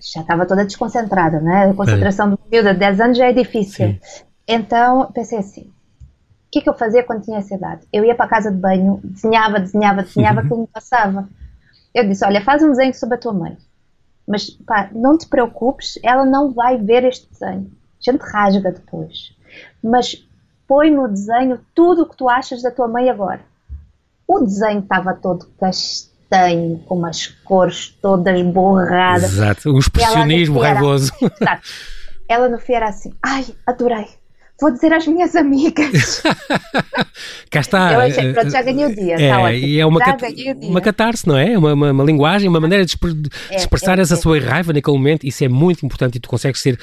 já 0.00 0.22
estava 0.22 0.46
toda 0.46 0.64
desconcentrada, 0.64 1.40
né? 1.40 1.70
A 1.70 1.74
concentração 1.74 2.28
é. 2.28 2.30
do 2.30 2.40
miúdo 2.50 2.72
de 2.72 2.78
10 2.78 3.00
anos 3.00 3.18
já 3.18 3.26
é 3.26 3.32
difícil. 3.32 3.88
Sim. 3.88 4.00
Então 4.46 5.10
pensei 5.12 5.38
assim: 5.38 5.62
o 5.62 6.50
que, 6.50 6.62
que 6.62 6.68
eu 6.68 6.74
fazia 6.74 7.02
quando 7.02 7.22
tinha 7.22 7.38
essa 7.38 7.54
idade? 7.54 7.86
Eu 7.92 8.04
ia 8.04 8.14
para 8.14 8.24
a 8.24 8.28
casa 8.28 8.50
de 8.50 8.56
banho, 8.56 9.00
desenhava, 9.04 9.60
desenhava, 9.60 10.02
desenhava, 10.02 10.40
uhum. 10.40 10.46
aquilo 10.46 10.60
me 10.62 10.66
passava. 10.68 11.28
Eu 11.94 12.08
disse: 12.08 12.24
Olha, 12.24 12.42
faz 12.42 12.62
um 12.62 12.70
desenho 12.70 12.94
sobre 12.94 13.16
a 13.16 13.18
tua 13.18 13.34
mãe, 13.34 13.58
mas 14.26 14.48
pá, 14.48 14.88
não 14.92 15.18
te 15.18 15.28
preocupes, 15.28 15.98
ela 16.02 16.24
não 16.24 16.52
vai 16.52 16.78
ver 16.78 17.04
este 17.04 17.28
desenho. 17.30 17.70
A 18.00 18.10
gente 18.10 18.22
rasga 18.22 18.72
depois. 18.72 19.36
Mas 19.82 20.26
põe 20.66 20.90
no 20.90 21.08
desenho 21.08 21.60
tudo 21.74 22.02
o 22.02 22.06
que 22.06 22.16
tu 22.16 22.28
achas 22.28 22.62
da 22.62 22.70
tua 22.70 22.88
mãe 22.88 23.10
agora. 23.10 23.40
O 24.28 24.40
desenho 24.40 24.80
estava 24.80 25.14
todo 25.14 25.48
castanho, 25.58 26.78
com 26.86 26.96
umas 26.96 27.28
cores 27.44 27.96
todas 28.02 28.40
borradas. 28.42 29.32
Exato, 29.32 29.70
o 29.72 29.78
expressionismo 29.78 30.60
raivoso. 30.60 31.10
Exato. 31.20 31.62
Ela 32.28 32.48
no 32.50 32.58
fim 32.58 32.74
era 32.74 32.88
assim: 32.88 33.14
Ai, 33.22 33.46
adorei 33.66 34.17
vou 34.60 34.72
dizer 34.72 34.92
às 34.92 35.06
minhas 35.06 35.36
amigas. 35.36 36.22
Cá 37.50 37.60
está. 37.60 37.92
Eu 37.92 38.00
achei, 38.00 38.32
pronto, 38.32 38.50
já 38.50 38.62
ganhei 38.62 38.86
o 38.86 38.94
dia. 38.94 39.14
É, 39.14 39.30
tá 39.30 39.52
e 39.52 39.78
é 39.78 39.86
uma, 39.86 40.00
cat 40.00 40.22
uma 40.62 40.80
catarse, 40.80 41.26
não 41.26 41.36
é? 41.36 41.56
Uma, 41.56 41.72
uma, 41.74 41.92
uma 41.92 42.04
linguagem, 42.04 42.48
uma 42.48 42.60
maneira 42.60 42.84
de, 42.84 42.96
de 42.96 43.30
é, 43.50 43.56
expressar 43.56 43.98
é, 43.98 44.02
essa 44.02 44.14
é. 44.14 44.16
sua 44.16 44.40
raiva 44.40 44.72
naquele 44.72 44.96
momento. 44.96 45.24
Isso 45.24 45.44
é 45.44 45.48
muito 45.48 45.84
importante 45.84 46.16
e 46.16 46.20
tu 46.20 46.28
consegues 46.28 46.60
ser 46.60 46.78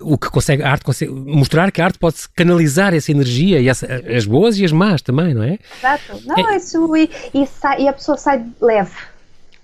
o 0.00 0.18
que 0.18 0.28
consegue, 0.28 0.62
a 0.62 0.70
arte 0.70 0.84
consegue 0.84 1.12
mostrar 1.12 1.70
que 1.70 1.80
a 1.80 1.84
arte 1.84 1.98
pode 1.98 2.16
canalizar 2.34 2.94
essa 2.94 3.10
energia 3.10 3.60
e 3.60 3.68
essa, 3.68 3.86
as 3.86 4.26
boas 4.26 4.58
e 4.58 4.64
as 4.64 4.72
más 4.72 5.02
também, 5.02 5.34
não 5.34 5.42
é? 5.42 5.58
Exato. 5.78 6.20
Não, 6.26 6.50
é. 6.50 6.56
isso 6.56 6.96
e, 6.96 7.10
e, 7.34 7.46
sai, 7.46 7.82
e 7.82 7.88
a 7.88 7.92
pessoa 7.92 8.16
sai 8.16 8.44
leve. 8.60 8.92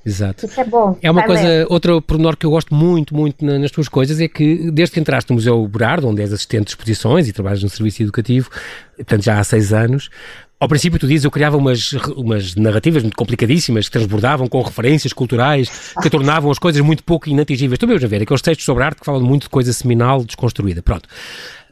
Exato. 0.06 0.46
Isso 0.46 0.60
é 0.60 0.64
bom. 0.64 0.96
É 1.02 1.10
uma 1.10 1.24
coisa, 1.24 1.42
ler. 1.42 1.66
outra 1.68 2.00
pormenor 2.00 2.36
que 2.36 2.46
eu 2.46 2.50
gosto 2.50 2.72
muito, 2.72 3.12
muito 3.12 3.44
nas 3.44 3.72
tuas 3.72 3.88
coisas 3.88 4.20
é 4.20 4.28
que 4.28 4.70
desde 4.70 4.94
que 4.94 5.00
entraste 5.00 5.28
no 5.30 5.34
Museu 5.34 5.66
Berardo, 5.66 6.06
onde 6.06 6.22
és 6.22 6.32
assistente 6.32 6.66
de 6.66 6.70
exposições 6.70 7.26
e 7.26 7.32
trabalhas 7.32 7.60
no 7.62 7.68
serviço 7.68 8.04
educativo, 8.04 8.48
portanto 8.94 9.24
já 9.24 9.40
há 9.40 9.42
seis 9.42 9.72
anos, 9.72 10.08
ao 10.58 10.68
princípio, 10.68 10.98
tu 10.98 11.06
dizes, 11.06 11.24
eu 11.24 11.30
criava 11.30 11.56
umas, 11.56 11.92
umas 12.16 12.54
narrativas 12.54 13.02
muito 13.02 13.16
complicadíssimas 13.16 13.86
que 13.86 13.92
transbordavam 13.92 14.46
com 14.46 14.62
referências 14.62 15.12
culturais 15.12 15.92
que 16.00 16.08
tornavam 16.08 16.50
as 16.50 16.58
coisas 16.58 16.80
muito 16.80 17.04
pouco 17.04 17.28
inatingíveis. 17.28 17.78
Tu 17.78 17.86
mesmo 17.86 18.06
a 18.06 18.08
ver 18.08 18.22
aqueles 18.22 18.40
textos 18.40 18.64
sobre 18.64 18.82
arte 18.84 19.00
que 19.00 19.04
falam 19.04 19.20
muito 19.20 19.42
de 19.42 19.48
coisa 19.50 19.72
seminal, 19.72 20.24
desconstruída. 20.24 20.82
Pronto. 20.82 21.08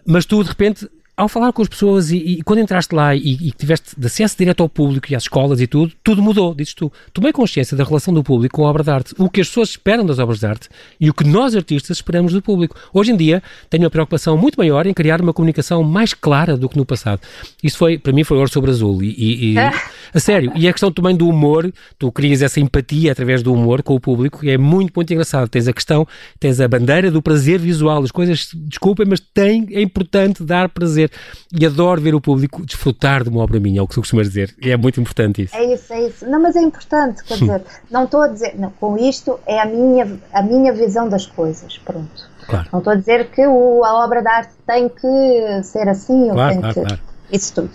Mas 0.04 0.26
tu, 0.26 0.42
de 0.42 0.50
repente, 0.50 0.86
ao 1.16 1.28
falar 1.28 1.52
com 1.52 1.62
as 1.62 1.68
pessoas 1.68 2.10
e, 2.10 2.16
e 2.16 2.42
quando 2.42 2.58
entraste 2.58 2.92
lá 2.94 3.14
e, 3.14 3.20
e, 3.20 3.52
tiveste 3.52 3.94
acesso 4.04 4.36
direto 4.36 4.62
ao 4.62 4.68
público 4.68 5.12
e 5.12 5.14
às 5.14 5.24
escolas 5.24 5.60
e 5.60 5.66
tudo, 5.66 5.92
tudo 6.02 6.20
mudou, 6.20 6.54
dizes 6.54 6.74
tu. 6.74 6.92
Tomei 7.12 7.32
consciência 7.32 7.76
da 7.76 7.84
relação 7.84 8.12
do 8.12 8.22
público 8.22 8.56
com 8.56 8.66
a 8.66 8.70
obra 8.70 8.82
de 8.82 8.90
arte, 8.90 9.14
o 9.16 9.30
que 9.30 9.40
as 9.40 9.48
pessoas 9.48 9.70
esperam 9.70 10.04
das 10.04 10.18
obras 10.18 10.40
de 10.40 10.46
arte 10.46 10.68
e 11.00 11.08
o 11.08 11.14
que 11.14 11.24
nós 11.24 11.54
artistas 11.54 11.98
esperamos 11.98 12.32
do 12.32 12.42
público. 12.42 12.76
Hoje 12.92 13.12
em 13.12 13.16
dia 13.16 13.42
tenho 13.70 13.84
uma 13.84 13.90
preocupação 13.90 14.36
muito 14.36 14.56
maior 14.56 14.86
em 14.86 14.94
criar 14.94 15.20
uma 15.20 15.32
comunicação 15.32 15.84
mais 15.84 16.12
clara 16.12 16.56
do 16.56 16.68
que 16.68 16.76
no 16.76 16.84
passado. 16.84 17.20
Isso 17.62 17.78
foi, 17.78 17.96
para 17.96 18.12
mim, 18.12 18.24
foi 18.24 18.36
ouro 18.36 18.50
sobre 18.50 18.72
azul 18.72 19.00
e, 19.02 19.52
e 19.52 19.58
a 20.12 20.18
sério. 20.18 20.52
E 20.56 20.66
a 20.66 20.72
questão 20.72 20.90
também 20.90 21.14
do 21.14 21.28
humor, 21.28 21.72
tu 21.96 22.10
crias 22.10 22.42
essa 22.42 22.58
empatia 22.58 23.12
através 23.12 23.40
do 23.40 23.52
humor 23.52 23.84
com 23.84 23.94
o 23.94 24.00
público 24.00 24.40
é 24.44 24.58
muito, 24.58 24.92
muito 24.96 25.12
engraçado. 25.12 25.48
Tens 25.48 25.68
a 25.68 25.72
questão, 25.72 26.06
tens 26.40 26.60
a 26.60 26.66
bandeira 26.66 27.08
do 27.08 27.22
prazer 27.22 27.60
visual. 27.60 28.02
As 28.02 28.10
coisas, 28.10 28.48
desculpem, 28.52 29.06
mas 29.08 29.20
tem, 29.20 29.68
é 29.70 29.80
importante 29.80 30.42
dar 30.42 30.68
prazer 30.68 31.03
e 31.52 31.66
adoro 31.66 32.00
ver 32.00 32.14
o 32.14 32.20
público 32.20 32.64
desfrutar 32.64 33.22
de 33.22 33.30
uma 33.30 33.40
obra 33.40 33.60
minha, 33.60 33.80
é 33.80 33.82
o 33.82 33.88
que 33.88 33.94
tu 33.94 34.00
costumas 34.00 34.28
dizer. 34.28 34.54
E 34.60 34.70
é 34.70 34.76
muito 34.76 35.00
importante 35.00 35.42
isso. 35.42 35.56
É 35.56 35.74
isso, 35.74 35.92
é 35.92 36.06
isso. 36.06 36.26
Não, 36.26 36.40
mas 36.40 36.56
é 36.56 36.60
importante, 36.60 37.22
quer 37.24 37.38
dizer, 37.38 37.62
não 37.90 38.04
estou 38.04 38.22
a 38.22 38.28
dizer, 38.28 38.54
não, 38.58 38.70
com 38.70 38.96
isto 38.98 39.38
é 39.46 39.60
a 39.60 39.66
minha, 39.66 40.18
a 40.32 40.42
minha 40.42 40.72
visão 40.72 41.08
das 41.08 41.26
coisas, 41.26 41.78
pronto. 41.78 42.34
Claro. 42.46 42.68
Não 42.72 42.78
estou 42.78 42.92
a 42.92 42.96
dizer 42.96 43.30
que 43.30 43.46
o, 43.46 43.84
a 43.84 44.04
obra 44.04 44.20
de 44.20 44.28
arte 44.28 44.52
tem 44.66 44.88
que 44.88 45.62
ser 45.62 45.88
assim 45.88 46.28
ou 46.28 46.34
claro, 46.34 46.52
tem 46.52 46.60
claro, 46.60 46.74
que. 46.74 46.80
Claro. 46.80 47.14
Isso 47.32 47.54
tudo. 47.54 47.70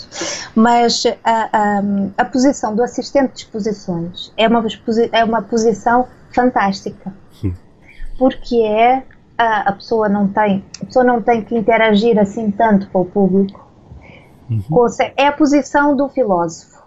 Mas 0.56 1.04
a, 1.24 1.50
a, 1.52 1.82
a, 2.18 2.26
posição 2.26 2.76
do 2.76 2.84
assistente 2.84 3.34
de 3.34 3.40
exposições 3.40 4.32
é 4.38 4.48
uma, 4.48 4.64
é 5.12 5.24
uma 5.24 5.42
posição 5.42 6.08
fantástica. 6.34 7.12
Porque 8.18 8.58
é 8.58 9.04
a, 9.40 9.70
a, 9.70 9.72
pessoa 9.72 10.10
não 10.10 10.28
tem 10.28 10.66
a 10.82 10.86
pessoa 10.86 11.06
não 11.06 11.22
tem 11.22 11.44
que 11.44 11.58
interagir 11.58 12.20
assim 12.20 12.52
tanto 12.52 12.90
com 12.90 13.02
o 13.02 13.06
público 13.06 13.66
uhum. 14.50 14.88
é 15.16 15.28
a 15.28 15.32
posição 15.32 15.96
do 15.96 16.10
filósofo 16.10 16.84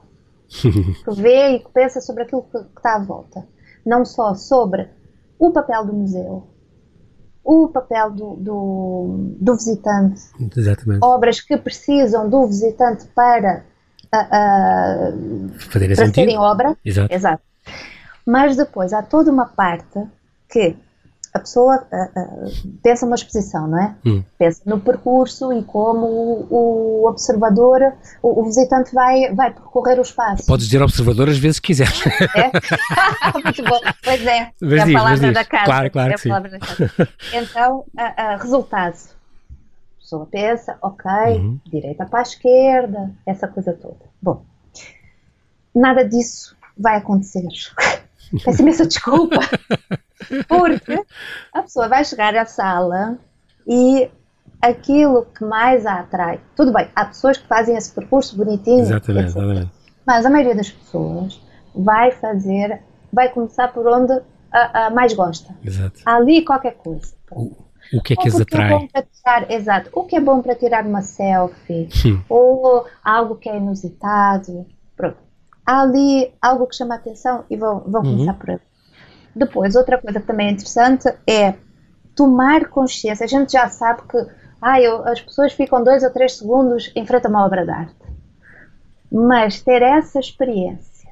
que 0.53 1.11
vê 1.17 1.57
e 1.57 1.61
que 1.61 1.71
pensa 1.71 2.03
sobre 2.03 2.25
aquilo 2.25 2.43
que, 2.43 2.59
que 2.59 2.77
está 2.77 2.97
à 2.97 2.99
volta 2.99 3.47
não 3.87 4.05
só 4.05 4.35
sobre 4.35 4.91
o 5.39 5.51
papel 5.51 5.87
do 5.87 5.95
museu 5.95 6.47
o 7.43 7.69
papel 7.69 8.11
do, 8.11 8.37
do, 8.37 9.35
do 9.41 9.55
visitante 9.55 10.21
Exatamente. 10.55 11.03
obras 11.03 11.41
que 11.41 11.57
precisam 11.57 12.29
do 12.29 12.47
visitante 12.47 13.07
para 13.17 13.65
uh, 14.15 15.17
uh, 15.17 15.71
para 15.73 16.07
serem 16.13 16.39
obra 16.39 16.77
Exato. 16.85 17.15
Exato. 17.15 17.43
mas 18.27 18.57
depois 18.59 18.93
há 18.93 19.03
toda 19.03 19.33
uma 19.33 19.47
parte 19.47 20.07
que 20.51 20.77
a 21.35 21.39
pessoa 21.39 21.77
uh, 21.77 22.47
uh, 22.47 22.79
pensa 22.83 23.07
numa 23.07 23.15
exposição, 23.15 23.67
não 23.67 23.83
é? 23.83 23.97
Hum. 24.05 24.23
Pensa 24.39 24.63
no 24.67 24.79
percurso 24.79 25.51
e 25.53 25.65
como 25.65 26.07
o, 26.07 26.47
o 26.51 27.09
observador, 27.09 27.81
o, 28.23 28.41
o, 28.41 28.45
visitante 28.45 28.95
vai, 28.95 29.35
vai 29.35 29.51
percorrer 29.51 29.99
o 29.99 30.03
espaço. 30.03 30.45
Podes 30.47 30.67
dizer 30.67 30.83
observador 30.83 31.31
às 31.31 31.39
vezes 31.39 31.59
quiseres. 31.59 32.03
É? 32.07 32.51
Muito 33.33 33.63
bom. 33.65 33.81
Pois 34.05 34.27
é, 34.27 34.51
mas 34.61 34.73
é 34.73 34.81
a 34.81 34.85
diz, 34.85 34.95
palavra 34.95 35.33
da 35.33 35.45
casa. 35.45 35.65
Claro, 35.65 35.91
claro 35.91 36.13
é 36.13 36.15
que 36.15 36.21
sim. 36.21 36.31
Então, 37.33 37.79
uh, 37.79 38.39
resultado. 38.39 38.95
A 38.95 40.01
pessoa 40.03 40.27
pensa, 40.27 40.77
ok, 40.83 41.11
uhum. 41.39 41.61
direita 41.65 42.05
para 42.05 42.19
a 42.19 42.23
esquerda, 42.23 43.11
essa 43.25 43.49
coisa 43.49 43.73
toda. 43.73 44.05
Bom, 44.21 44.45
nada 45.75 46.07
disso 46.07 46.55
vai 46.77 46.99
acontecer. 46.99 47.43
Peço 48.45 48.61
imensa 48.61 48.87
desculpa. 48.87 49.39
Porque 50.49 51.03
a 51.53 51.63
pessoa 51.63 51.89
vai 51.89 52.05
chegar 52.05 52.35
à 52.37 52.45
sala 52.45 53.19
e 53.67 54.11
aquilo 54.61 55.27
que 55.37 55.45
mais 55.45 55.85
a 55.87 56.01
atrai. 56.01 56.41
Tudo 56.57 56.73
bem, 56.73 56.89
há 56.95 57.05
pessoas 57.07 57.37
que 57.39 57.47
fazem 57.47 57.77
esse 57.77 57.93
percurso 57.93 58.37
bonitinho. 58.37 58.81
Exatamente, 58.81 59.27
exatamente. 59.27 59.71
Mas 60.07 60.25
a 60.27 60.31
maioria 60.31 60.55
das 60.55 60.71
pessoas 60.71 61.41
vai 61.75 62.11
fazer, 62.13 62.81
vai 63.13 63.29
começar 63.29 63.69
por 63.69 63.87
onde 63.87 64.13
a, 64.53 64.87
a 64.87 64.91
mais 64.91 65.13
gosta. 65.15 65.55
Exato. 65.65 66.01
Há 66.05 66.17
ali 66.17 66.45
qualquer 66.45 66.75
coisa. 66.75 67.15
O, 67.31 67.53
o 67.95 68.03
que 68.03 68.13
é 68.13 68.17
que 68.17 68.29
as 68.29 68.39
é 68.39 68.43
atrai? 68.43 68.69
bom 68.71 68.87
para 68.87 69.03
tirar, 69.03 69.51
exato. 69.51 69.91
O 69.93 70.05
que 70.05 70.17
é 70.17 70.21
bom 70.21 70.43
para 70.43 70.55
tirar 70.55 70.85
uma 70.87 71.03
selfie, 71.03 71.89
Sim. 71.91 72.23
ou 72.29 72.87
algo 73.05 73.37
que 73.37 73.49
é 73.49 73.57
inusitado. 73.57 74.67
Pronto. 74.97 75.17
Há 75.65 75.83
ali 75.83 76.33
algo 76.43 76.67
que 76.67 76.75
chama 76.77 76.95
a 76.95 76.99
atenção 76.99 77.45
e 77.49 77.57
vão, 77.57 77.81
vão 77.87 78.03
Uhum. 78.03 78.13
começar 78.13 78.35
por 78.35 78.51
aí. 78.51 78.59
Depois, 79.35 79.75
outra 79.75 80.01
coisa 80.01 80.21
que 80.21 80.27
também 80.27 80.49
é 80.49 80.51
interessante 80.53 81.09
é 81.27 81.55
tomar 82.15 82.69
consciência. 82.69 83.25
A 83.25 83.29
gente 83.29 83.53
já 83.53 83.69
sabe 83.69 84.03
que 84.09 84.19
ah, 84.61 84.81
eu- 84.81 85.07
as 85.09 85.21
pessoas 85.21 85.53
ficam 85.53 85.83
dois 85.83 86.03
ou 86.05 86.11
três 86.11 86.37
segundos 86.39 86.93
em 86.95 87.05
frente 87.07 87.27
a 87.27 87.31
uma 87.31 87.45
obra 87.45 87.65
de 87.65 87.71
arte. 87.71 87.97
Mas 89.11 89.61
ter 89.61 89.83
essa 89.83 90.21
experiência 90.21 91.11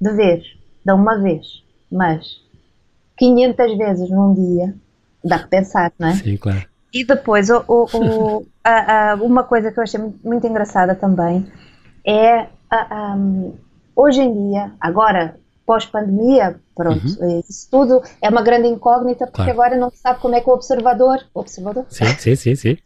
de 0.00 0.12
ver, 0.12 0.42
de 0.84 0.92
uma 0.92 1.18
vez, 1.18 1.64
mas 1.90 2.26
500 3.16 3.76
vezes 3.78 4.10
num 4.10 4.34
dia, 4.34 4.74
dá 5.24 5.38
que 5.38 5.48
pensar, 5.48 5.92
não 5.98 6.08
é? 6.08 6.14
Sim, 6.16 6.36
claro. 6.36 6.66
E 6.92 7.04
depois, 7.04 7.48
o- 7.48 7.64
o- 7.66 7.86
o- 7.94 8.46
a- 8.62 9.12
a- 9.12 9.14
uma 9.16 9.44
coisa 9.44 9.72
que 9.72 9.78
eu 9.78 9.82
achei 9.82 9.98
muito, 10.00 10.18
muito 10.26 10.46
engraçada 10.46 10.94
também 10.94 11.50
é 12.06 12.46
a- 12.70 13.16
hoje 13.96 14.20
em 14.20 14.50
dia, 14.50 14.72
agora 14.80 15.36
pós-pandemia, 15.64 16.56
pronto, 16.74 17.06
isso 17.48 17.68
tudo 17.70 18.02
é 18.20 18.28
uma 18.28 18.42
grande 18.42 18.68
incógnita 18.68 19.26
porque 19.26 19.36
Claro. 19.44 19.50
agora 19.52 19.76
não 19.76 19.90
se 19.90 19.98
sabe 19.98 20.20
como 20.20 20.34
é 20.34 20.40
que 20.40 20.50
o 20.50 20.52
observador, 20.52 21.18
observador 21.32 21.86
Sim, 21.88 22.06
sim, 22.18 22.34
sim, 22.36 22.54
sim. 22.54 22.78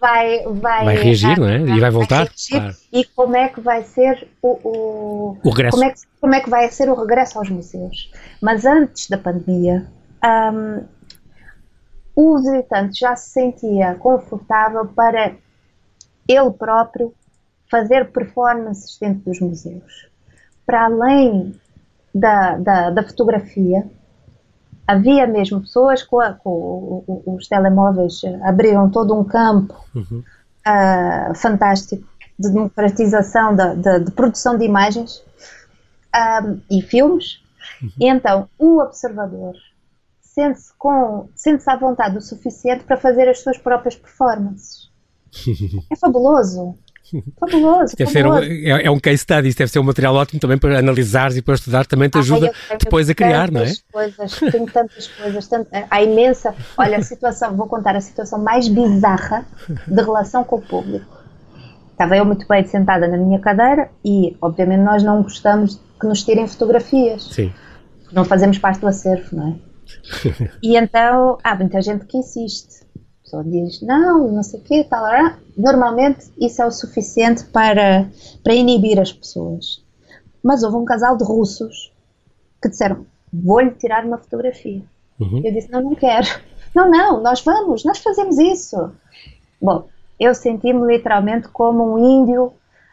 vai, 0.00 0.42
vai, 0.44 0.84
Vai 0.84 0.96
reagir, 0.96 1.38
não 1.38 1.48
é? 1.48 1.60
E 1.60 1.80
vai 1.80 1.90
voltar, 1.90 2.24
reagir 2.26 2.58
claro. 2.60 2.74
E 2.92 3.04
como 3.04 3.36
é 3.36 3.48
que 3.48 3.60
vai 3.60 3.82
ser 3.84 4.28
o, 4.42 4.48
o, 4.48 5.38
O 5.44 5.50
regresso. 5.50 5.76
como 5.76 5.84
é, 5.84 5.90
que, 5.92 6.00
como 6.20 6.34
é 6.34 6.40
que 6.40 6.50
vai 6.50 6.68
ser 6.70 6.88
o 6.90 6.94
regresso 6.94 7.38
aos 7.38 7.48
museus. 7.50 8.10
Mas 8.42 8.64
antes 8.66 9.08
da 9.08 9.16
pandemia, 9.18 9.86
hum, 10.52 10.82
o 12.16 12.36
visitante 12.38 12.98
já 12.98 13.14
se 13.16 13.30
sentia 13.30 13.94
confortável 13.94 14.86
para 14.86 15.34
ele 16.28 16.50
próprio 16.52 17.12
fazer 17.70 18.10
performances 18.12 18.96
dentro 18.98 19.24
dos 19.24 19.40
museus. 19.40 20.08
Para 20.66 20.84
além 20.86 21.54
da, 22.14 22.56
da, 22.58 22.90
da 22.90 23.02
fotografia, 23.02 23.84
havia 24.86 25.26
mesmo 25.26 25.60
pessoas 25.60 26.02
com, 26.02 26.20
a- 26.20 26.32
com 26.34 27.22
os 27.26 27.48
telemóveis, 27.48 28.20
abriam 28.42 28.88
todo 28.90 29.14
um 29.18 29.24
campo 29.24 29.74
Uhum. 29.94 30.22
ah, 30.64 31.32
fantástico 31.34 32.04
de 32.38 32.50
democratização 32.50 33.54
da, 33.54 33.74
da- 33.74 33.98
de 33.98 34.10
produção 34.10 34.56
de 34.58 34.64
imagens 34.64 35.22
ah, 36.12 36.42
e 36.70 36.80
filmes. 36.82 37.42
E 37.98 38.08
então 38.08 38.48
o 38.58 38.80
observador 38.80 39.54
sente-se 40.20 40.72
com 40.78 41.28
sente-se 41.34 41.70
à 41.70 41.76
vontade 41.76 42.16
o 42.18 42.20
suficiente 42.20 42.84
para 42.84 42.96
fazer 42.96 43.28
as 43.28 43.40
suas 43.40 43.58
próprias 43.58 43.96
performances. 43.96 44.90
É 45.90 45.96
fabuloso. 45.96 46.74
Fabuloso. 47.38 47.94
Deve 47.96 48.10
ser 48.10 48.26
um, 48.26 48.30
fabuloso. 48.30 48.50
é, 48.52 48.84
é 48.86 48.90
um 48.90 48.98
case 48.98 49.18
study, 49.18 49.48
isso 49.48 49.58
deve 49.58 49.70
ser 49.70 49.78
um 49.78 49.82
material 49.84 50.14
ótimo 50.14 50.40
também 50.40 50.58
para 50.58 50.78
analisares 50.78 51.36
e 51.36 51.42
para 51.42 51.54
estudar, 51.54 51.86
também 51.86 52.08
te 52.08 52.16
Ai, 52.16 52.20
ajuda 52.22 52.52
tenho 52.68 52.78
depois 52.78 53.08
a 53.10 53.14
criar, 53.14 53.50
não 53.50 53.60
é? 53.60 53.64
tantas 53.64 53.84
Coisas, 53.92 54.38
tenho 54.52 54.66
tantas 54.66 55.06
coisas, 55.08 55.48
tant- 55.48 55.68
há 55.90 56.02
imensa. 56.02 56.54
Olha, 56.78 56.96
a 56.98 57.02
situação, 57.02 57.54
vou 57.56 57.66
contar 57.66 57.94
a 57.96 58.00
situação 58.00 58.38
mais 58.42 58.68
bizarra 58.68 59.44
de 59.86 60.02
relação 60.02 60.42
com 60.44 60.56
o 60.56 60.62
público. 60.62 61.06
Estava 61.92 62.16
eu 62.16 62.24
muito 62.24 62.46
bem 62.48 62.64
sentada 62.66 63.06
na 63.06 63.16
minha 63.16 63.38
cadeira 63.38 63.88
e, 64.04 64.36
obviamente, 64.40 64.80
nós 64.82 65.02
não 65.02 65.22
gostamos 65.22 65.80
que 66.00 66.06
nos 66.06 66.24
tirem 66.24 66.46
fotografias, 66.48 67.22
Sim. 67.30 67.52
não 68.10 68.24
fazemos 68.24 68.58
parte 68.58 68.80
do 68.80 68.88
acervo, 68.88 69.36
não 69.36 69.48
é? 69.48 69.74
E 70.62 70.76
então 70.76 71.38
há 71.44 71.54
muita 71.54 71.80
gente 71.82 72.04
que 72.06 72.16
insiste. 72.18 72.83
Pessoa 73.34 73.44
diz, 73.44 73.82
não, 73.82 74.30
não 74.30 74.42
sei 74.42 74.60
o 74.60 74.62
quê, 74.62 74.86
tal. 74.88 75.04
Normalmente 75.56 76.30
isso 76.38 76.62
é 76.62 76.66
o 76.66 76.70
suficiente 76.70 77.44
para, 77.46 78.08
para 78.42 78.54
inibir 78.54 79.00
as 79.00 79.12
pessoas. 79.12 79.82
Mas 80.42 80.62
houve 80.62 80.76
um 80.76 80.84
casal 80.84 81.16
de 81.16 81.24
russos 81.24 81.92
que 82.62 82.68
disseram, 82.68 83.06
vou-lhe 83.32 83.72
tirar 83.72 84.04
uma 84.04 84.18
fotografia. 84.18 84.82
Uhum. 85.18 85.40
Eu 85.44 85.52
disse, 85.52 85.70
não, 85.70 85.80
não 85.80 85.94
quero. 85.94 86.26
Não, 86.74 86.90
não, 86.90 87.22
nós 87.22 87.40
vamos, 87.42 87.84
nós 87.84 87.98
fazemos 87.98 88.38
isso. 88.38 88.92
Bom, 89.60 89.88
eu 90.18 90.34
senti-me 90.34 90.86
literalmente 90.86 91.48
como 91.48 91.94
um 91.94 91.98
índio 91.98 92.52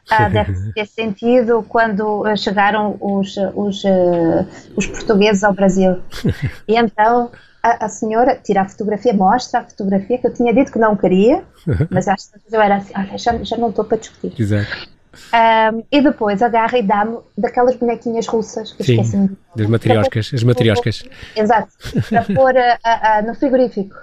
ah, 0.09 0.29
deve 0.29 0.71
ter 0.73 0.87
sentido 0.87 1.63
quando 1.67 2.25
ah, 2.25 2.35
chegaram 2.35 2.97
os, 2.99 3.35
os, 3.55 3.83
ah, 3.85 4.45
os 4.75 4.87
portugueses 4.87 5.43
ao 5.43 5.53
Brasil. 5.53 6.01
E 6.67 6.75
então 6.75 7.31
a, 7.61 7.85
a 7.85 7.89
senhora 7.89 8.35
tira 8.43 8.61
a 8.61 8.67
fotografia, 8.67 9.13
mostra 9.13 9.59
a 9.61 9.63
fotografia 9.63 10.17
que 10.17 10.27
eu 10.27 10.33
tinha 10.33 10.53
dito 10.53 10.71
que 10.71 10.79
não 10.79 10.95
queria, 10.95 11.43
mas 11.89 12.07
às 12.07 12.27
tantas 12.27 12.51
eu 12.51 12.61
era 12.61 12.77
assim, 12.77 12.93
olha, 12.95 13.17
já, 13.17 13.37
já 13.43 13.57
não 13.57 13.69
estou 13.69 13.85
para 13.85 13.97
discutir. 13.97 14.33
Exato. 14.39 14.89
Ahm, 15.33 15.81
e 15.91 16.01
depois 16.01 16.41
agarra 16.41 16.77
e 16.77 16.83
dá-me 16.83 17.17
daquelas 17.37 17.75
bonequinhas 17.75 18.27
russas 18.27 18.71
que 18.71 18.83
Sim, 18.83 18.93
esqueci-me 18.93 19.27
de- 19.27 19.37
das 19.55 19.67
matrioscas, 19.67 20.31
as 20.33 20.43
matrioscas. 20.43 21.03
Exato, 21.35 21.69
para 22.09 22.23
pôr 22.23 22.57
ah, 22.57 22.79
ah, 22.83 23.21
no 23.21 23.35
frigorífico. 23.35 23.95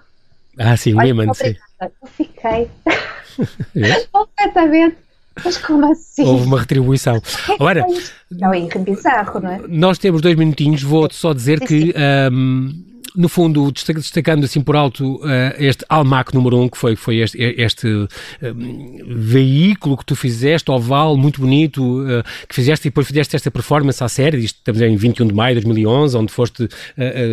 Ah, 0.58 0.76
sim, 0.76 0.94
o 0.94 1.02
imã, 1.02 1.32
sim. 1.32 1.54
Eu 1.80 2.08
fiquei 2.08 2.68
completamente. 4.12 4.96
Mas 5.44 5.56
como 5.56 5.90
assim? 5.92 6.24
Houve 6.24 6.46
uma 6.46 6.60
retribuição. 6.60 7.22
Ora, 7.60 7.86
Não, 8.30 8.52
é 8.52 8.60
bizarro, 8.78 9.40
não 9.40 9.50
é? 9.52 9.60
nós 9.68 9.96
temos 9.98 10.20
dois 10.20 10.34
minutinhos, 10.36 10.82
vou-te 10.82 11.14
só 11.14 11.32
dizer 11.32 11.60
que, 11.60 11.94
ahm, 11.96 12.72
no 13.18 13.28
fundo, 13.28 13.70
destaca- 13.72 13.98
destacando 13.98 14.44
assim 14.44 14.60
por 14.60 14.76
alto 14.76 15.20
ah, 15.24 15.54
este 15.58 15.84
Almac 15.88 16.32
número 16.34 16.56
1, 16.58 16.62
um, 16.62 16.68
que 16.68 16.78
foi, 16.78 16.94
foi 16.96 17.16
este, 17.18 17.36
este 17.58 17.86
ahm, 18.42 18.98
veículo 19.08 19.96
que 19.96 20.04
tu 20.04 20.14
fizeste, 20.14 20.70
oval, 20.70 21.16
muito 21.16 21.40
bonito, 21.40 22.04
que 22.48 22.54
fizeste 22.54 22.86
e 22.86 22.90
depois 22.90 23.06
fizeste 23.06 23.34
esta 23.34 23.50
performance 23.50 24.02
à 24.02 24.08
série, 24.08 24.38
isto 24.38 24.56
estamos 24.56 24.80
em 24.80 24.96
21 24.96 25.26
de 25.26 25.34
maio 25.34 25.56
de 25.56 25.62
2011, 25.62 26.16
onde 26.16 26.32
foste 26.32 26.68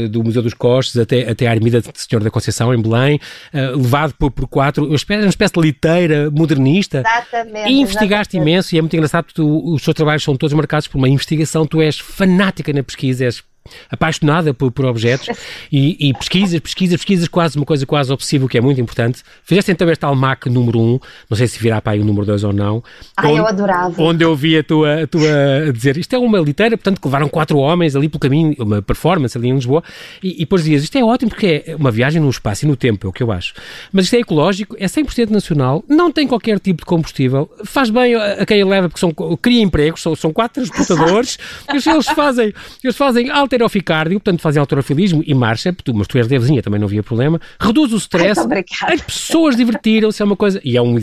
do 0.10 0.24
Museu 0.24 0.42
dos 0.42 0.54
Costes 0.54 0.98
até, 0.98 1.30
até 1.30 1.48
à 1.48 1.56
Ermida 1.56 1.82
de 1.82 1.90
Senhor 1.94 2.24
da 2.24 2.32
Conceição, 2.32 2.74
em 2.74 2.82
Belém, 2.82 3.20
levado 3.54 4.14
por, 4.18 4.32
por 4.32 4.48
quatro, 4.48 4.86
uma 4.86 4.96
espécie, 4.96 5.24
uma 5.24 5.30
espécie 5.30 5.54
de 5.54 5.62
liteira 5.62 6.32
modernista. 6.32 7.00
Exatamente. 7.06 7.70
E 7.70 7.82
investigaste 7.82 8.36
exatamente. 8.36 8.52
imenso 8.52 8.76
e 8.76 8.78
é 8.78 8.82
muito 8.82 8.96
engraçado 8.96 9.28
tu, 9.34 9.74
os 9.74 9.84
teus 9.84 9.96
trabalhos 9.96 10.24
são 10.24 10.36
todos 10.36 10.54
marcados 10.54 10.88
por 10.88 10.98
uma 10.98 11.10
investigação, 11.10 11.66
tu 11.66 11.82
és 11.82 12.00
fanática 12.00 12.74
na 12.74 12.84
pesquisa, 12.84 13.26
és 13.26 13.44
apaixonada 13.90 14.54
por, 14.54 14.72
por 14.72 14.86
objetos 14.86 15.30
e, 15.72 16.10
e 16.10 16.14
pesquisas, 16.14 16.60
pesquisas, 16.60 16.98
pesquisas, 16.98 17.28
quase 17.28 17.58
uma 17.58 17.66
coisa 17.66 17.86
quase 17.86 18.12
obsessiva, 18.12 18.48
que 18.48 18.58
é 18.58 18.62
muito 18.62 18.80
importante. 18.80 19.24
Fizeste 19.44 19.72
então 19.72 19.90
este 19.90 20.06
Almac 20.06 20.48
número 20.50 20.80
1, 20.80 20.82
um, 20.82 21.00
não 21.30 21.38
sei 21.38 21.48
se 21.48 21.60
virá 21.60 21.82
para 21.82 21.94
aí 21.94 22.00
o 22.00 22.06
número 22.06 22.26
2 22.26 22.44
ou 22.44 22.54
não. 22.54 22.84
Onde, 23.24 23.38
eu 23.38 23.48
adorava. 23.48 24.02
Onde 24.02 24.24
eu 24.24 24.36
vi 24.36 24.58
a 24.58 24.64
tua, 24.64 25.04
a 25.04 25.08
tua 25.08 25.30
a 25.68 25.72
dizer, 25.72 25.98
isto 25.98 26.16
é 26.16 26.20
uma 26.20 26.40
liteira, 26.40 26.78
portanto, 26.78 27.02
que 27.02 27.08
levaram 27.08 27.28
quatro 27.28 27.58
homens 27.58 27.96
ali 27.96 28.08
pelo 28.08 28.20
caminho, 28.20 28.56
uma 28.60 28.82
performance 28.82 29.38
ali 29.38 29.50
em 29.50 29.56
Lisboa, 29.56 29.84
e, 30.22 30.34
e 30.36 30.40
depois 30.40 30.64
dizias, 30.64 30.84
isto 30.84 30.98
é 30.98 31.04
ótimo 31.04 31.30
porque 31.30 31.64
é 31.66 31.76
uma 31.76 31.92
viagem 31.92 32.22
no 32.22 32.30
espaço 32.30 32.66
e 32.66 32.68
no 32.68 32.76
tempo, 32.76 33.08
é 33.08 33.10
o 33.10 33.14
que 33.14 33.24
eu 33.24 33.32
acho. 33.32 33.54
Mas 33.92 34.06
isto 34.06 34.16
é 34.16 34.20
ecológico, 34.20 34.76
é 34.80 34.86
100% 34.86 35.30
nacional, 35.30 35.84
não 35.88 36.12
tem 36.12 36.28
qualquer 36.28 36.60
tipo 36.60 36.82
de 36.82 36.86
combustível, 36.86 37.50
faz 37.64 37.90
bem 37.90 38.16
a, 38.16 38.42
a 38.42 38.46
quem 38.46 38.62
a 38.62 38.66
leva, 38.66 38.90
porque 38.90 39.00
são, 39.00 39.12
cria 39.42 39.62
empregos, 39.62 40.02
são, 40.02 40.16
são 40.16 40.32
quatro 40.32 40.64
transportadores, 40.64 41.38
eles, 41.70 41.88
eles 41.88 42.08
fazem, 42.08 42.54
eles 42.84 42.96
fazem 42.96 43.30
alteroficárdio, 43.56 44.20
portanto 44.20 44.42
fazem 44.42 44.60
alterofilismo 44.60 45.24
e 45.26 45.34
marcha, 45.34 45.76
mas 45.94 46.08
tu 46.08 46.18
és 46.18 46.28
levezinha, 46.28 46.62
também 46.62 46.80
não 46.80 46.88
havia 46.88 47.02
problema, 47.04 47.40
reduz 47.60 47.92
o 47.94 47.98
stress, 47.98 48.40
Ai, 48.84 48.96
as 48.96 49.02
pessoas 49.02 49.56
divertiram-se, 49.56 50.22
é 50.22 50.26
uma 50.26 50.36
coisa, 50.36 50.62
e 50.64 50.78
é 50.78 50.82
um, 50.82 50.96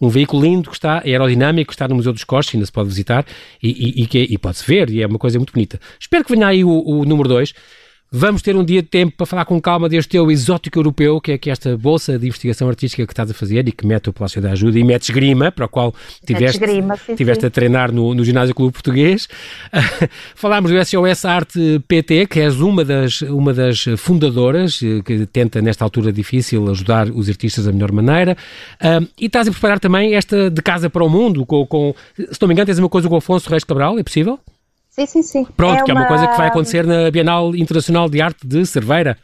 um 0.00 0.08
veículo 0.08 0.42
lindo 0.42 0.70
que 0.70 0.76
está, 0.76 1.02
é 1.04 1.10
aerodinâmico, 1.10 1.68
que 1.68 1.74
está 1.74 1.88
no 1.88 1.94
Museu 1.96 2.12
dos 2.12 2.24
Costos, 2.24 2.54
ainda 2.54 2.66
se 2.66 2.72
pode 2.72 2.88
visitar, 2.88 3.24
e, 3.62 3.68
e, 3.70 4.02
e, 4.02 4.06
que- 4.06 4.26
e 4.30 4.38
pode-se 4.38 4.64
ver, 4.66 4.90
e 4.90 5.02
é 5.02 5.06
uma 5.06 5.18
coisa 5.18 5.38
muito 5.38 5.52
bonita. 5.52 5.80
Espero 5.98 6.24
que 6.24 6.32
venha 6.32 6.46
aí 6.46 6.62
o, 6.64 6.70
o 6.70 7.04
número 7.04 7.28
2. 7.28 7.52
Vamos 8.10 8.40
ter 8.40 8.54
um 8.54 8.64
dia 8.64 8.82
de 8.82 8.88
tempo 8.88 9.16
para 9.16 9.26
falar 9.26 9.44
com 9.44 9.60
calma 9.60 9.88
deste 9.88 10.10
teu 10.10 10.30
exótico 10.30 10.78
europeu, 10.78 11.20
que 11.20 11.32
é, 11.32 11.38
que 11.38 11.50
esta 11.50 11.76
bolsa 11.76 12.16
de 12.16 12.26
investigação 12.26 12.68
artística 12.68 13.04
que 13.04 13.12
estás 13.12 13.30
a 13.30 13.34
fazer 13.34 13.66
e 13.66 13.72
que 13.72 13.84
mete 13.84 14.08
o 14.08 14.12
Palácio 14.12 14.40
da 14.40 14.52
Ajuda 14.52 14.78
e 14.78 14.84
mete 14.84 15.02
esgrima, 15.02 15.50
para 15.50 15.66
o 15.66 15.68
qual 15.68 15.92
tiveste, 16.24 16.62
esgrima, 16.62 16.96
sim, 16.96 17.16
tiveste 17.16 17.40
sim. 17.40 17.46
a 17.48 17.50
treinar 17.50 17.90
no, 17.90 18.14
no 18.14 18.24
Ginásio 18.24 18.54
Clube 18.54 18.72
Português. 18.72 19.28
Falámos 20.36 20.70
do 20.70 20.84
SOS 20.84 21.24
Arte 21.24 21.82
PT, 21.88 22.26
que 22.26 22.40
és 22.40 22.60
uma 22.60 22.84
das, 22.84 23.22
uma 23.22 23.52
das 23.52 23.84
fundadoras, 23.96 24.80
eh, 24.82 25.02
que 25.04 25.26
tenta, 25.26 25.60
nesta 25.60 25.84
altura 25.84 26.12
difícil, 26.12 26.70
ajudar 26.70 27.10
os 27.10 27.28
artistas 27.28 27.64
da 27.64 27.72
melhor 27.72 27.90
maneira. 27.90 28.36
Ah, 28.80 29.00
e 29.18 29.26
estás 29.26 29.48
a 29.48 29.50
preparar 29.50 29.80
também 29.80 30.14
esta 30.14 30.48
de 30.48 30.62
Casa 30.62 30.88
para 30.88 31.04
o 31.04 31.08
Mundo, 31.08 31.44
com, 31.44 31.66
com 31.66 31.94
se 32.16 32.40
não 32.40 32.46
me 32.46 32.54
engano, 32.54 32.66
tens 32.66 32.78
uma 32.78 32.88
coisa 32.88 33.08
com 33.08 33.16
o 33.16 33.18
Afonso 33.18 33.50
Reis 33.50 33.64
Cabral, 33.64 33.98
é 33.98 34.02
possível? 34.04 34.38
Sim, 34.96 35.04
sim, 35.04 35.22
sim. 35.22 35.46
Pronto, 35.54 35.84
que 35.84 35.90
é 35.90 35.94
uma 35.94 36.06
coisa 36.06 36.26
que 36.26 36.38
vai 36.38 36.48
acontecer 36.48 36.86
na 36.86 37.10
Bienal 37.10 37.54
Internacional 37.54 38.08
de 38.08 38.22
Arte 38.22 38.46
de 38.46 38.64
Cerveira, 38.64 39.18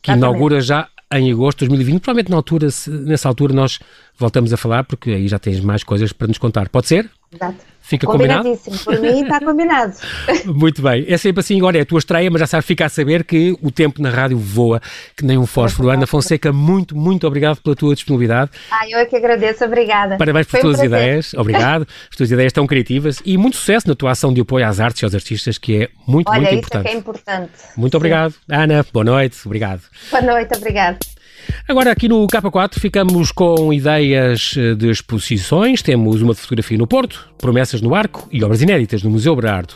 que 0.00 0.12
Exatamente. 0.12 0.18
inaugura 0.18 0.60
já 0.60 0.88
em 1.12 1.32
agosto 1.32 1.58
de 1.58 1.66
2020. 1.66 2.00
Provavelmente 2.00 2.30
na 2.30 2.36
altura, 2.36 2.68
nessa 3.04 3.28
altura 3.28 3.52
nós 3.52 3.80
voltamos 4.16 4.52
a 4.52 4.56
falar, 4.56 4.84
porque 4.84 5.10
aí 5.10 5.26
já 5.26 5.36
tens 5.36 5.58
mais 5.58 5.82
coisas 5.82 6.12
para 6.12 6.28
nos 6.28 6.38
contar. 6.38 6.68
Pode 6.68 6.86
ser? 6.86 7.10
Exato. 7.32 7.76
Fica 7.86 8.04
combinado? 8.04 8.58
Por 8.84 9.00
mim 9.00 9.22
está 9.22 9.38
combinado. 9.38 9.94
Muito 10.44 10.82
bem. 10.82 11.04
É 11.08 11.16
sempre 11.16 11.38
assim, 11.38 11.56
agora 11.56 11.78
é 11.78 11.82
a 11.82 11.86
tua 11.86 12.00
estreia, 12.00 12.28
mas 12.28 12.40
já 12.40 12.46
sabes, 12.46 12.66
fica 12.66 12.84
a 12.84 12.88
saber 12.88 13.22
que 13.22 13.56
o 13.62 13.70
tempo 13.70 14.02
na 14.02 14.10
rádio 14.10 14.36
voa, 14.36 14.80
que 15.16 15.24
nem 15.24 15.38
um 15.38 15.46
fósforo. 15.46 15.90
Ana 15.90 16.04
Fonseca, 16.04 16.52
muito, 16.52 16.96
muito 16.96 17.24
obrigado 17.28 17.60
pela 17.62 17.76
tua 17.76 17.94
disponibilidade. 17.94 18.50
Ah, 18.72 18.88
eu 18.88 18.98
é 18.98 19.06
que 19.06 19.14
agradeço. 19.14 19.64
Obrigada. 19.64 20.16
Parabéns 20.16 20.48
por 20.48 20.58
tuas 20.58 20.80
um 20.80 20.84
ideias. 20.84 21.32
Obrigado. 21.38 21.86
As 22.10 22.16
tuas 22.16 22.30
ideias 22.32 22.52
tão 22.52 22.66
criativas 22.66 23.22
e 23.24 23.38
muito 23.38 23.56
sucesso 23.56 23.86
na 23.86 23.94
tua 23.94 24.10
ação 24.10 24.34
de 24.34 24.40
apoio 24.40 24.66
às 24.66 24.80
artes 24.80 25.02
e 25.02 25.04
aos 25.04 25.14
artistas, 25.14 25.56
que 25.56 25.84
é 25.84 25.88
muito, 26.08 26.28
Olha, 26.28 26.40
muito 26.40 26.50
isso 26.50 26.58
importante. 26.58 26.86
É 26.86 26.90
que 26.90 26.96
é 26.96 26.98
importante. 26.98 27.52
Muito 27.76 27.92
Sim. 27.92 27.96
obrigado. 27.98 28.34
Ana, 28.48 28.84
boa 28.92 29.04
noite. 29.04 29.38
Obrigado. 29.46 29.82
Boa 30.10 30.22
noite, 30.22 30.56
obrigado. 30.56 30.98
Agora, 31.68 31.90
aqui 31.90 32.08
no 32.08 32.26
K4, 32.26 32.78
ficamos 32.78 33.32
com 33.32 33.72
ideias 33.72 34.54
eh, 34.56 34.74
de 34.74 34.90
exposições. 34.90 35.82
Temos 35.82 36.22
uma 36.22 36.32
de 36.32 36.40
fotografia 36.40 36.78
no 36.78 36.86
Porto, 36.86 37.28
promessas 37.38 37.80
no 37.80 37.94
Arco 37.94 38.28
e 38.30 38.42
obras 38.44 38.62
inéditas 38.62 39.02
no 39.02 39.10
Museu 39.10 39.34
Berardo. 39.34 39.74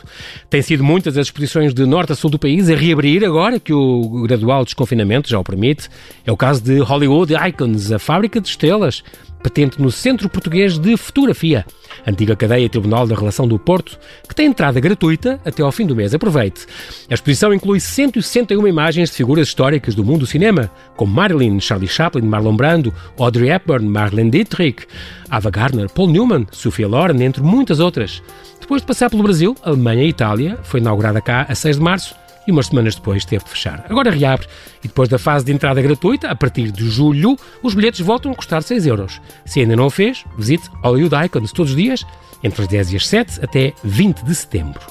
Tem 0.49 0.61
sido 0.61 0.83
muitas 0.83 1.17
as 1.17 1.27
exposições 1.27 1.73
de 1.73 1.85
norte 1.85 2.13
a 2.13 2.15
sul 2.15 2.29
do 2.29 2.39
país 2.39 2.69
a 2.69 2.75
reabrir 2.75 3.25
agora 3.25 3.59
que 3.59 3.73
o 3.73 4.23
gradual 4.23 4.63
desconfinamento 4.63 5.29
já 5.29 5.39
o 5.39 5.43
permite. 5.43 5.89
É 6.25 6.31
o 6.31 6.37
caso 6.37 6.63
de 6.63 6.79
Hollywood 6.79 7.33
Icons, 7.33 7.91
a 7.91 7.99
fábrica 7.99 8.39
de 8.39 8.47
estrelas, 8.47 9.03
patente 9.41 9.81
no 9.81 9.91
Centro 9.91 10.29
Português 10.29 10.77
de 10.77 10.95
Fotografia, 10.95 11.65
antiga 12.05 12.35
cadeia 12.35 12.69
tribunal 12.69 13.05
da 13.07 13.15
relação 13.15 13.47
do 13.47 13.57
Porto, 13.59 13.97
que 14.27 14.35
tem 14.35 14.47
entrada 14.47 14.79
gratuita 14.79 15.39
até 15.43 15.61
ao 15.61 15.71
fim 15.71 15.85
do 15.85 15.95
mês. 15.95 16.13
Aproveite. 16.13 16.65
A 17.09 17.13
exposição 17.13 17.53
inclui 17.53 17.79
161 17.79 18.67
imagens 18.67 19.09
de 19.09 19.15
figuras 19.15 19.47
históricas 19.47 19.95
do 19.95 20.03
mundo 20.03 20.21
do 20.21 20.27
cinema, 20.27 20.69
como 20.95 21.13
Marilyn, 21.13 21.59
Charlie 21.59 21.87
Chaplin, 21.87 22.23
Marlon 22.23 22.55
Brando, 22.55 22.93
Audrey 23.17 23.49
Hepburn, 23.49 23.87
Marlene 23.87 24.31
Dietrich, 24.31 24.85
Ava 25.29 25.49
Gardner, 25.49 25.89
Paul 25.89 26.09
Newman, 26.09 26.47
Sophia 26.51 26.87
Loren, 26.87 27.21
entre 27.23 27.41
muitas 27.41 27.79
outras. 27.79 28.21
Depois 28.59 28.81
de 28.81 28.87
passar 28.87 29.09
pelo 29.09 29.23
Brasil, 29.23 29.55
Alemanha 29.63 30.03
e 30.03 30.09
Itália, 30.09 30.57
foi 30.63 30.79
inaugurada 30.79 31.19
cá 31.19 31.45
a 31.49 31.55
6 31.55 31.77
de 31.77 31.81
março 31.81 32.20
e 32.47 32.51
umas 32.51 32.67
semanas 32.67 32.95
depois 32.95 33.25
teve 33.25 33.43
de 33.43 33.49
fechar. 33.49 33.85
Agora 33.89 34.11
reabre 34.11 34.47
e 34.83 34.87
depois 34.87 35.09
da 35.09 35.19
fase 35.19 35.45
de 35.45 35.51
entrada 35.51 35.81
gratuita, 35.81 36.29
a 36.29 36.35
partir 36.35 36.71
de 36.71 36.89
julho, 36.89 37.37
os 37.61 37.73
bilhetes 37.73 37.99
voltam 37.99 38.31
a 38.31 38.35
custar 38.35 38.63
6 38.63 38.85
euros. 38.87 39.21
Se 39.45 39.59
ainda 39.59 39.75
não 39.75 39.87
o 39.87 39.89
fez, 39.89 40.23
visite 40.37 40.69
Hollywood 40.83 41.15
Icons 41.25 41.51
todos 41.51 41.71
os 41.71 41.77
dias, 41.77 42.05
entre 42.43 42.61
as 42.61 42.67
10 42.67 42.93
e 42.93 42.95
as 42.95 43.07
7 43.07 43.39
até 43.43 43.73
20 43.83 44.23
de 44.23 44.35
setembro. 44.35 44.81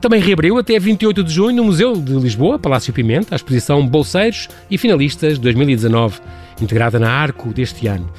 Também 0.00 0.20
reabriu 0.20 0.58
até 0.58 0.78
28 0.78 1.24
de 1.24 1.32
junho 1.32 1.56
no 1.56 1.64
Museu 1.64 1.96
de 1.96 2.12
Lisboa, 2.14 2.58
Palácio 2.58 2.92
Pimenta, 2.92 3.34
a 3.34 3.36
exposição 3.36 3.86
Bolseiros 3.86 4.48
e 4.70 4.76
Finalistas 4.76 5.38
2019, 5.38 6.20
integrada 6.60 6.98
na 6.98 7.10
Arco 7.10 7.52
deste 7.52 7.86
ano. 7.86 8.10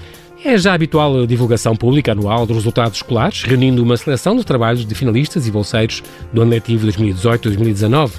É 0.43 0.57
já 0.57 0.71
a 0.71 0.75
habitual 0.75 1.25
divulgação 1.25 1.73
pública 1.73 2.11
anual 2.11 2.45
dos 2.45 2.57
resultados 2.57 2.97
escolares, 2.97 3.43
reunindo 3.43 3.81
uma 3.81 3.95
seleção 3.95 4.35
de 4.35 4.43
trabalhos 4.43 4.85
de 4.85 4.93
finalistas 4.93 5.47
e 5.47 5.51
bolseiros 5.51 6.03
do 6.33 6.41
ano 6.41 6.51
letivo 6.51 6.85
2018-2019. 6.87 8.11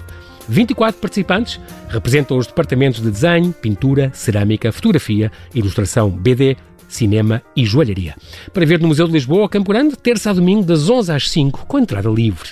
24 0.49 1.01
participantes 1.01 1.61
representam 1.89 2.37
os 2.37 2.47
departamentos 2.47 3.01
de 3.01 3.11
desenho, 3.11 3.53
pintura, 3.53 4.11
cerâmica, 4.15 4.73
fotografia, 4.73 5.31
ilustração, 5.55 6.11
BD, 6.11 6.57
cinema 6.89 7.43
e 7.57 7.65
joalharia. 7.65 8.15
Para 8.53 8.65
ver 8.65 8.81
no 8.81 8.89
Museu 8.89 9.07
de 9.07 9.13
Lisboa, 9.13 9.49
Campo 9.49 9.71
Grande, 9.71 9.97
terça 9.97 10.31
a 10.31 10.33
domingo, 10.33 10.63
das 10.63 10.89
11 10.89 11.13
às 11.13 11.31
5, 11.31 11.67
com 11.67 11.79
entrada 11.79 12.09
livre. 12.09 12.51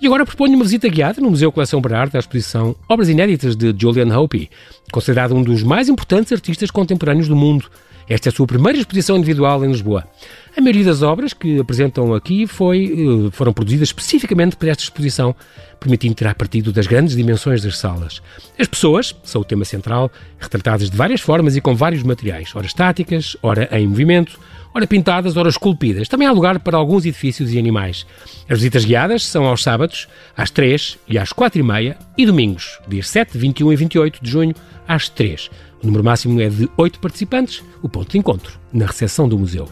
E 0.00 0.06
agora 0.06 0.26
proponho 0.26 0.54
uma 0.54 0.64
visita 0.64 0.88
guiada 0.88 1.20
no 1.20 1.30
Museu 1.30 1.50
Coleção 1.52 1.80
Berardo 1.80 2.16
à 2.16 2.20
exposição 2.20 2.74
Obras 2.88 3.08
Inéditas 3.08 3.56
de 3.56 3.74
Julian 3.78 4.16
Hope, 4.16 4.50
considerado 4.92 5.34
um 5.34 5.42
dos 5.42 5.62
mais 5.62 5.88
importantes 5.88 6.32
artistas 6.32 6.70
contemporâneos 6.70 7.28
do 7.28 7.36
mundo. 7.36 7.66
Esta 8.08 8.28
é 8.28 8.30
a 8.30 8.32
sua 8.32 8.46
primeira 8.46 8.78
exposição 8.78 9.16
individual 9.16 9.64
em 9.64 9.68
Lisboa. 9.68 10.06
A 10.56 10.60
maioria 10.62 10.84
das 10.84 11.02
obras 11.02 11.34
que 11.34 11.60
apresentam 11.60 12.14
aqui 12.14 12.46
foi, 12.46 12.86
eh, 12.86 13.30
foram 13.30 13.52
produzidas 13.52 13.88
especificamente 13.88 14.56
para 14.56 14.70
esta 14.70 14.82
exposição, 14.82 15.36
permitindo 15.78 16.14
tirar 16.14 16.34
partido 16.34 16.72
das 16.72 16.86
grandes 16.86 17.14
dimensões 17.14 17.62
das 17.62 17.76
salas. 17.76 18.22
As 18.58 18.66
pessoas 18.66 19.14
são 19.22 19.42
o 19.42 19.44
tema 19.44 19.66
central, 19.66 20.10
retratadas 20.38 20.88
de 20.88 20.96
várias 20.96 21.20
formas 21.20 21.56
e 21.56 21.60
com 21.60 21.76
vários 21.76 22.02
materiais, 22.02 22.52
ora 22.54 22.64
estáticas, 22.64 23.36
ora 23.42 23.68
em 23.70 23.86
movimento, 23.86 24.40
ora 24.74 24.86
pintadas, 24.86 25.36
ora 25.36 25.50
esculpidas. 25.50 26.08
Também 26.08 26.26
há 26.26 26.32
lugar 26.32 26.58
para 26.60 26.78
alguns 26.78 27.04
edifícios 27.04 27.52
e 27.52 27.58
animais. 27.58 28.06
As 28.48 28.56
visitas 28.56 28.86
guiadas 28.86 29.26
são 29.26 29.44
aos 29.44 29.62
sábados, 29.62 30.08
às 30.34 30.50
3 30.50 30.96
e 31.06 31.18
às 31.18 31.34
4 31.34 31.60
e 31.60 31.62
meia, 31.62 31.98
e 32.16 32.24
domingos, 32.24 32.78
dias 32.88 33.10
7, 33.10 33.36
21 33.36 33.74
e 33.74 33.76
28 33.76 34.24
de 34.24 34.30
junho, 34.30 34.54
às 34.88 35.10
3. 35.10 35.50
O 35.82 35.86
número 35.86 36.02
máximo 36.02 36.40
é 36.40 36.48
de 36.48 36.66
8 36.78 36.98
participantes, 36.98 37.62
o 37.82 37.90
ponto 37.90 38.10
de 38.10 38.16
encontro, 38.16 38.58
na 38.72 38.86
recepção 38.86 39.28
do 39.28 39.38
museu. 39.38 39.68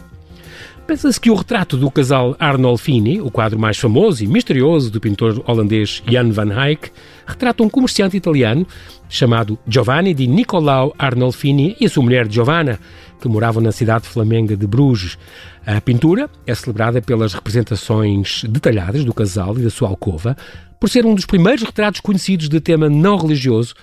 Pensa-se 0.87 1.19
que 1.19 1.31
o 1.31 1.35
retrato 1.35 1.77
do 1.77 1.89
casal 1.89 2.35
Arnolfini, 2.39 3.19
o 3.19 3.31
quadro 3.31 3.57
mais 3.57 3.75
famoso 3.75 4.23
e 4.23 4.27
misterioso 4.27 4.91
do 4.91 5.01
pintor 5.01 5.43
holandês 5.47 6.03
Jan 6.07 6.29
van 6.29 6.53
Eyck, 6.63 6.91
retrata 7.25 7.63
um 7.63 7.69
comerciante 7.69 8.15
italiano 8.15 8.67
chamado 9.09 9.57
Giovanni 9.67 10.13
di 10.13 10.27
Nicolau 10.27 10.93
Arnolfini 10.95 11.75
e 11.79 11.85
a 11.85 11.89
sua 11.89 12.03
mulher 12.03 12.27
Giovanna, 12.29 12.79
que 13.19 13.27
moravam 13.27 13.63
na 13.63 13.71
cidade 13.71 14.07
flamenga 14.07 14.55
de 14.55 14.67
Bruges. 14.67 15.17
A 15.65 15.81
pintura 15.81 16.29
é 16.45 16.53
celebrada 16.53 17.01
pelas 17.01 17.33
representações 17.33 18.43
detalhadas 18.47 19.03
do 19.03 19.13
casal 19.13 19.57
e 19.57 19.63
da 19.63 19.71
sua 19.71 19.89
alcova, 19.89 20.37
por 20.79 20.87
ser 20.87 21.03
um 21.03 21.15
dos 21.15 21.25
primeiros 21.25 21.63
retratos 21.63 21.99
conhecidos 21.99 22.47
de 22.47 22.59
tema 22.59 22.87
não 22.87 23.17
religioso 23.17 23.73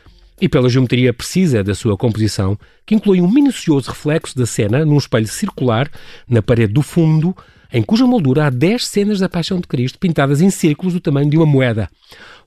e 0.42 0.48
pela 0.48 0.68
geometria 0.68 1.12
precisa 1.12 1.62
da 1.62 1.72
sua 1.72 1.96
composição, 1.96 2.59
que 2.85 2.96
inclui 2.96 3.20
um 3.20 3.31
minucioso 3.31 3.88
reflexo 3.88 4.37
da 4.37 4.44
cena 4.44 4.85
num 4.85 4.98
espelho 4.98 5.28
circular 5.28 5.88
na 6.28 6.42
parede 6.42 6.72
do 6.72 6.83
fundo, 6.83 7.33
em 7.72 7.81
cuja 7.81 8.05
moldura 8.09 8.46
há 8.46 8.50
10 8.50 8.85
cenas 8.85 9.20
da 9.20 9.28
Paixão 9.28 9.61
de 9.61 9.68
Cristo 9.68 10.00
pintadas 10.00 10.40
em 10.40 10.50
círculos 10.50 10.94
do 10.94 11.00
tamanho 11.00 11.31
de 11.31 11.37
uma 11.37 11.46
moeda. 11.46 11.88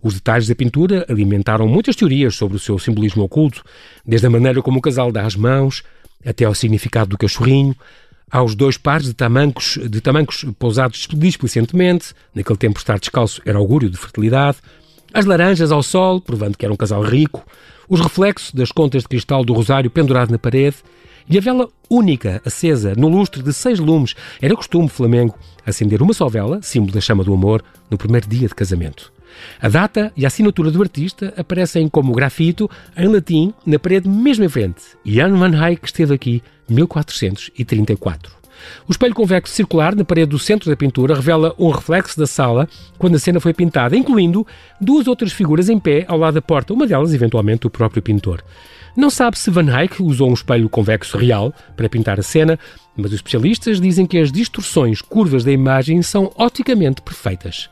Os 0.04 0.14
detalhes 0.14 0.46
da 0.46 0.54
pintura 0.54 1.06
alimentaram 1.08 1.70
muitas 1.70 1.96
teorias 1.96 2.36
sobre 2.36 2.58
o 2.58 2.60
seu 2.60 2.78
simbolismo 2.78 3.24
oculto, 3.24 3.64
desde 4.06 4.28
a 4.28 4.30
maneira 4.30 4.62
como 4.62 4.80
o 4.80 4.82
casal 4.82 5.10
dá 5.10 5.26
as 5.26 5.38
mãos, 5.38 5.82
até 6.26 6.44
ao 6.44 6.54
significado 6.54 7.12
do 7.12 7.18
cachorrinho, 7.18 7.74
aos 8.30 8.56
dois 8.56 8.78
pares 8.78 9.08
de 9.08 9.14
tamancos, 9.14 9.80
de 9.90 10.02
tamancos 10.02 10.46
pousados 10.60 11.08
displicentemente, 11.14 12.14
naquele 12.34 12.60
tempo 12.60 12.78
estar 12.78 13.00
descalço 13.00 13.42
era 13.46 13.58
augúrio 13.58 13.90
de 13.90 13.96
fertilidade, 13.96 14.58
as 15.16 15.24
laranjas 15.24 15.72
ao 15.72 15.82
sol, 15.82 16.20
provando 16.20 16.58
que 16.58 16.66
era 16.66 16.74
um 16.74 16.78
casal 16.78 17.02
rico, 17.02 17.42
os 17.88 18.02
reflexos 18.02 18.52
das 18.52 18.70
contas 18.70 19.04
de 19.04 19.08
cristal 19.08 19.46
do 19.46 19.54
rosário 19.54 19.90
pendurado 19.90 20.30
na 20.30 20.38
parede 20.38 20.76
e 21.30 21.38
a 21.38 21.42
vela 21.42 21.70
única 21.90 22.42
acesa 22.44 22.94
no 22.98 23.08
lustre 23.08 23.42
de 23.42 23.54
seis 23.54 23.80
lumes. 23.80 24.14
Era 24.42 24.58
costume 24.58 24.90
Flamengo 24.90 25.34
acender 25.66 26.02
uma 26.02 26.14
só 26.14 26.28
vela, 26.28 26.62
símbolo 26.62 26.92
da 26.92 27.00
chama 27.00 27.24
do 27.24 27.34
amor, 27.34 27.64
no 27.90 27.98
primeiro 27.98 28.28
dia 28.28 28.50
de 28.50 28.54
casamento. 28.54 29.10
A 29.62 29.70
data 29.70 30.12
e 30.18 30.26
a 30.26 30.28
assinatura 30.28 30.70
do 30.70 30.82
artista 30.82 31.34
aparecem 31.38 31.88
como 31.88 32.14
grafito 32.14 32.70
em 32.98 33.08
latim 33.08 33.54
na 33.66 33.80
parede 33.80 34.10
mesmo 34.10 34.44
em 34.44 34.50
frente. 34.50 34.82
Jan 35.06 35.34
van 35.38 35.66
Eyck 35.66 35.86
esteve 35.86 36.14
aqui 36.14 36.44
1434. 36.68 38.45
O 38.88 38.92
espelho 38.92 39.14
convexo 39.14 39.54
circular 39.54 39.96
na 39.96 40.04
parede 40.04 40.32
do 40.32 40.40
centro 40.40 40.70
da 40.70 40.76
pintura 40.76 41.16
revela 41.16 41.54
um 41.58 41.70
reflexo 41.70 42.20
da 42.20 42.28
sala 42.28 42.68
quando 42.98 43.16
a 43.16 43.20
cena 43.20 43.40
foi 43.40 43.54
pintada, 43.54 43.96
incluindo 43.96 44.46
duas 44.80 45.08
outras 45.08 45.32
figuras 45.32 45.70
em 45.70 45.80
pé 45.80 46.06
ao 46.08 46.18
lado 46.18 46.36
da 46.36 46.42
porta, 46.42 46.74
uma 46.74 46.88
delas 46.88 47.14
eventualmente 47.14 47.68
o 47.68 47.70
próprio 47.70 48.02
pintor. 48.02 48.44
Não 48.96 49.10
sabe 49.10 49.38
se 49.38 49.52
Van 49.52 49.78
Eyck 49.78 50.02
usou 50.02 50.30
um 50.30 50.34
espelho 50.34 50.70
convexo 50.70 51.18
real 51.18 51.54
para 51.76 51.90
pintar 51.90 52.18
a 52.18 52.24
cena, 52.24 52.58
mas 52.96 53.08
os 53.08 53.16
especialistas 53.16 53.82
dizem 53.82 54.06
que 54.06 54.18
as 54.18 54.32
distorções 54.32 55.02
curvas 55.02 55.44
da 55.44 55.52
imagem 55.52 56.02
são 56.02 56.32
oticamente 56.38 57.02
perfeitas. 57.02 57.70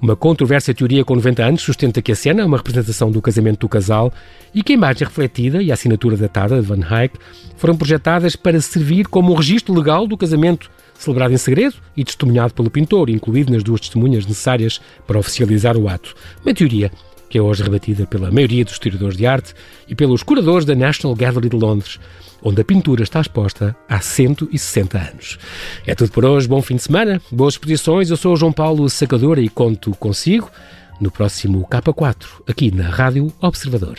Uma 0.00 0.16
controversa 0.16 0.74
teoria 0.74 1.04
com 1.04 1.14
90 1.14 1.44
anos 1.44 1.62
sustenta 1.62 2.02
que 2.02 2.10
a 2.10 2.16
cena 2.16 2.42
é 2.42 2.44
uma 2.44 2.56
representação 2.56 3.12
do 3.12 3.22
casamento 3.22 3.60
do 3.60 3.68
casal 3.68 4.12
e 4.52 4.60
que 4.60 4.72
a 4.72 4.74
imagem 4.74 5.06
refletida 5.06 5.62
e 5.62 5.70
a 5.70 5.74
assinatura 5.74 6.16
datada 6.16 6.60
de 6.60 6.66
Van 6.66 6.80
Eyck 7.00 7.16
foram 7.56 7.76
projetadas 7.76 8.34
para 8.34 8.60
servir 8.60 9.06
como 9.06 9.32
um 9.32 9.36
registro 9.36 9.72
legal 9.72 10.04
do 10.04 10.16
casamento 10.16 10.68
celebrado 10.98 11.32
em 11.32 11.36
segredo 11.36 11.76
e 11.96 12.04
testemunhado 12.04 12.54
pelo 12.54 12.70
pintor, 12.70 13.08
incluído 13.08 13.52
nas 13.52 13.62
duas 13.62 13.80
testemunhas 13.80 14.26
necessárias 14.26 14.80
para 15.06 15.18
oficializar 15.18 15.76
o 15.76 15.88
ato. 15.88 16.14
Uma 16.44 16.54
teoria 16.54 16.90
que 17.28 17.38
é 17.38 17.42
hoje 17.42 17.62
rebatida 17.62 18.06
pela 18.06 18.30
maioria 18.30 18.64
dos 18.64 18.74
historiadores 18.74 19.16
de 19.16 19.26
arte 19.26 19.54
e 19.88 19.94
pelos 19.94 20.22
curadores 20.22 20.64
da 20.64 20.74
National 20.74 21.14
Gallery 21.16 21.48
de 21.48 21.56
Londres, 21.56 21.98
onde 22.42 22.60
a 22.60 22.64
pintura 22.64 23.02
está 23.02 23.20
exposta 23.20 23.76
há 23.88 24.00
160 24.00 24.98
anos. 24.98 25.38
É 25.86 25.94
tudo 25.94 26.10
por 26.10 26.24
hoje, 26.24 26.48
bom 26.48 26.62
fim 26.62 26.76
de 26.76 26.82
semana, 26.82 27.20
boas 27.30 27.54
exposições. 27.54 28.10
Eu 28.10 28.16
sou 28.16 28.34
o 28.34 28.36
João 28.36 28.52
Paulo 28.52 28.88
Sacadora 28.88 29.40
e 29.40 29.48
conto 29.48 29.90
consigo 29.92 30.50
no 31.00 31.10
próximo 31.10 31.66
K4, 31.70 32.26
aqui 32.46 32.70
na 32.70 32.88
Rádio 32.88 33.32
Observador. 33.40 33.98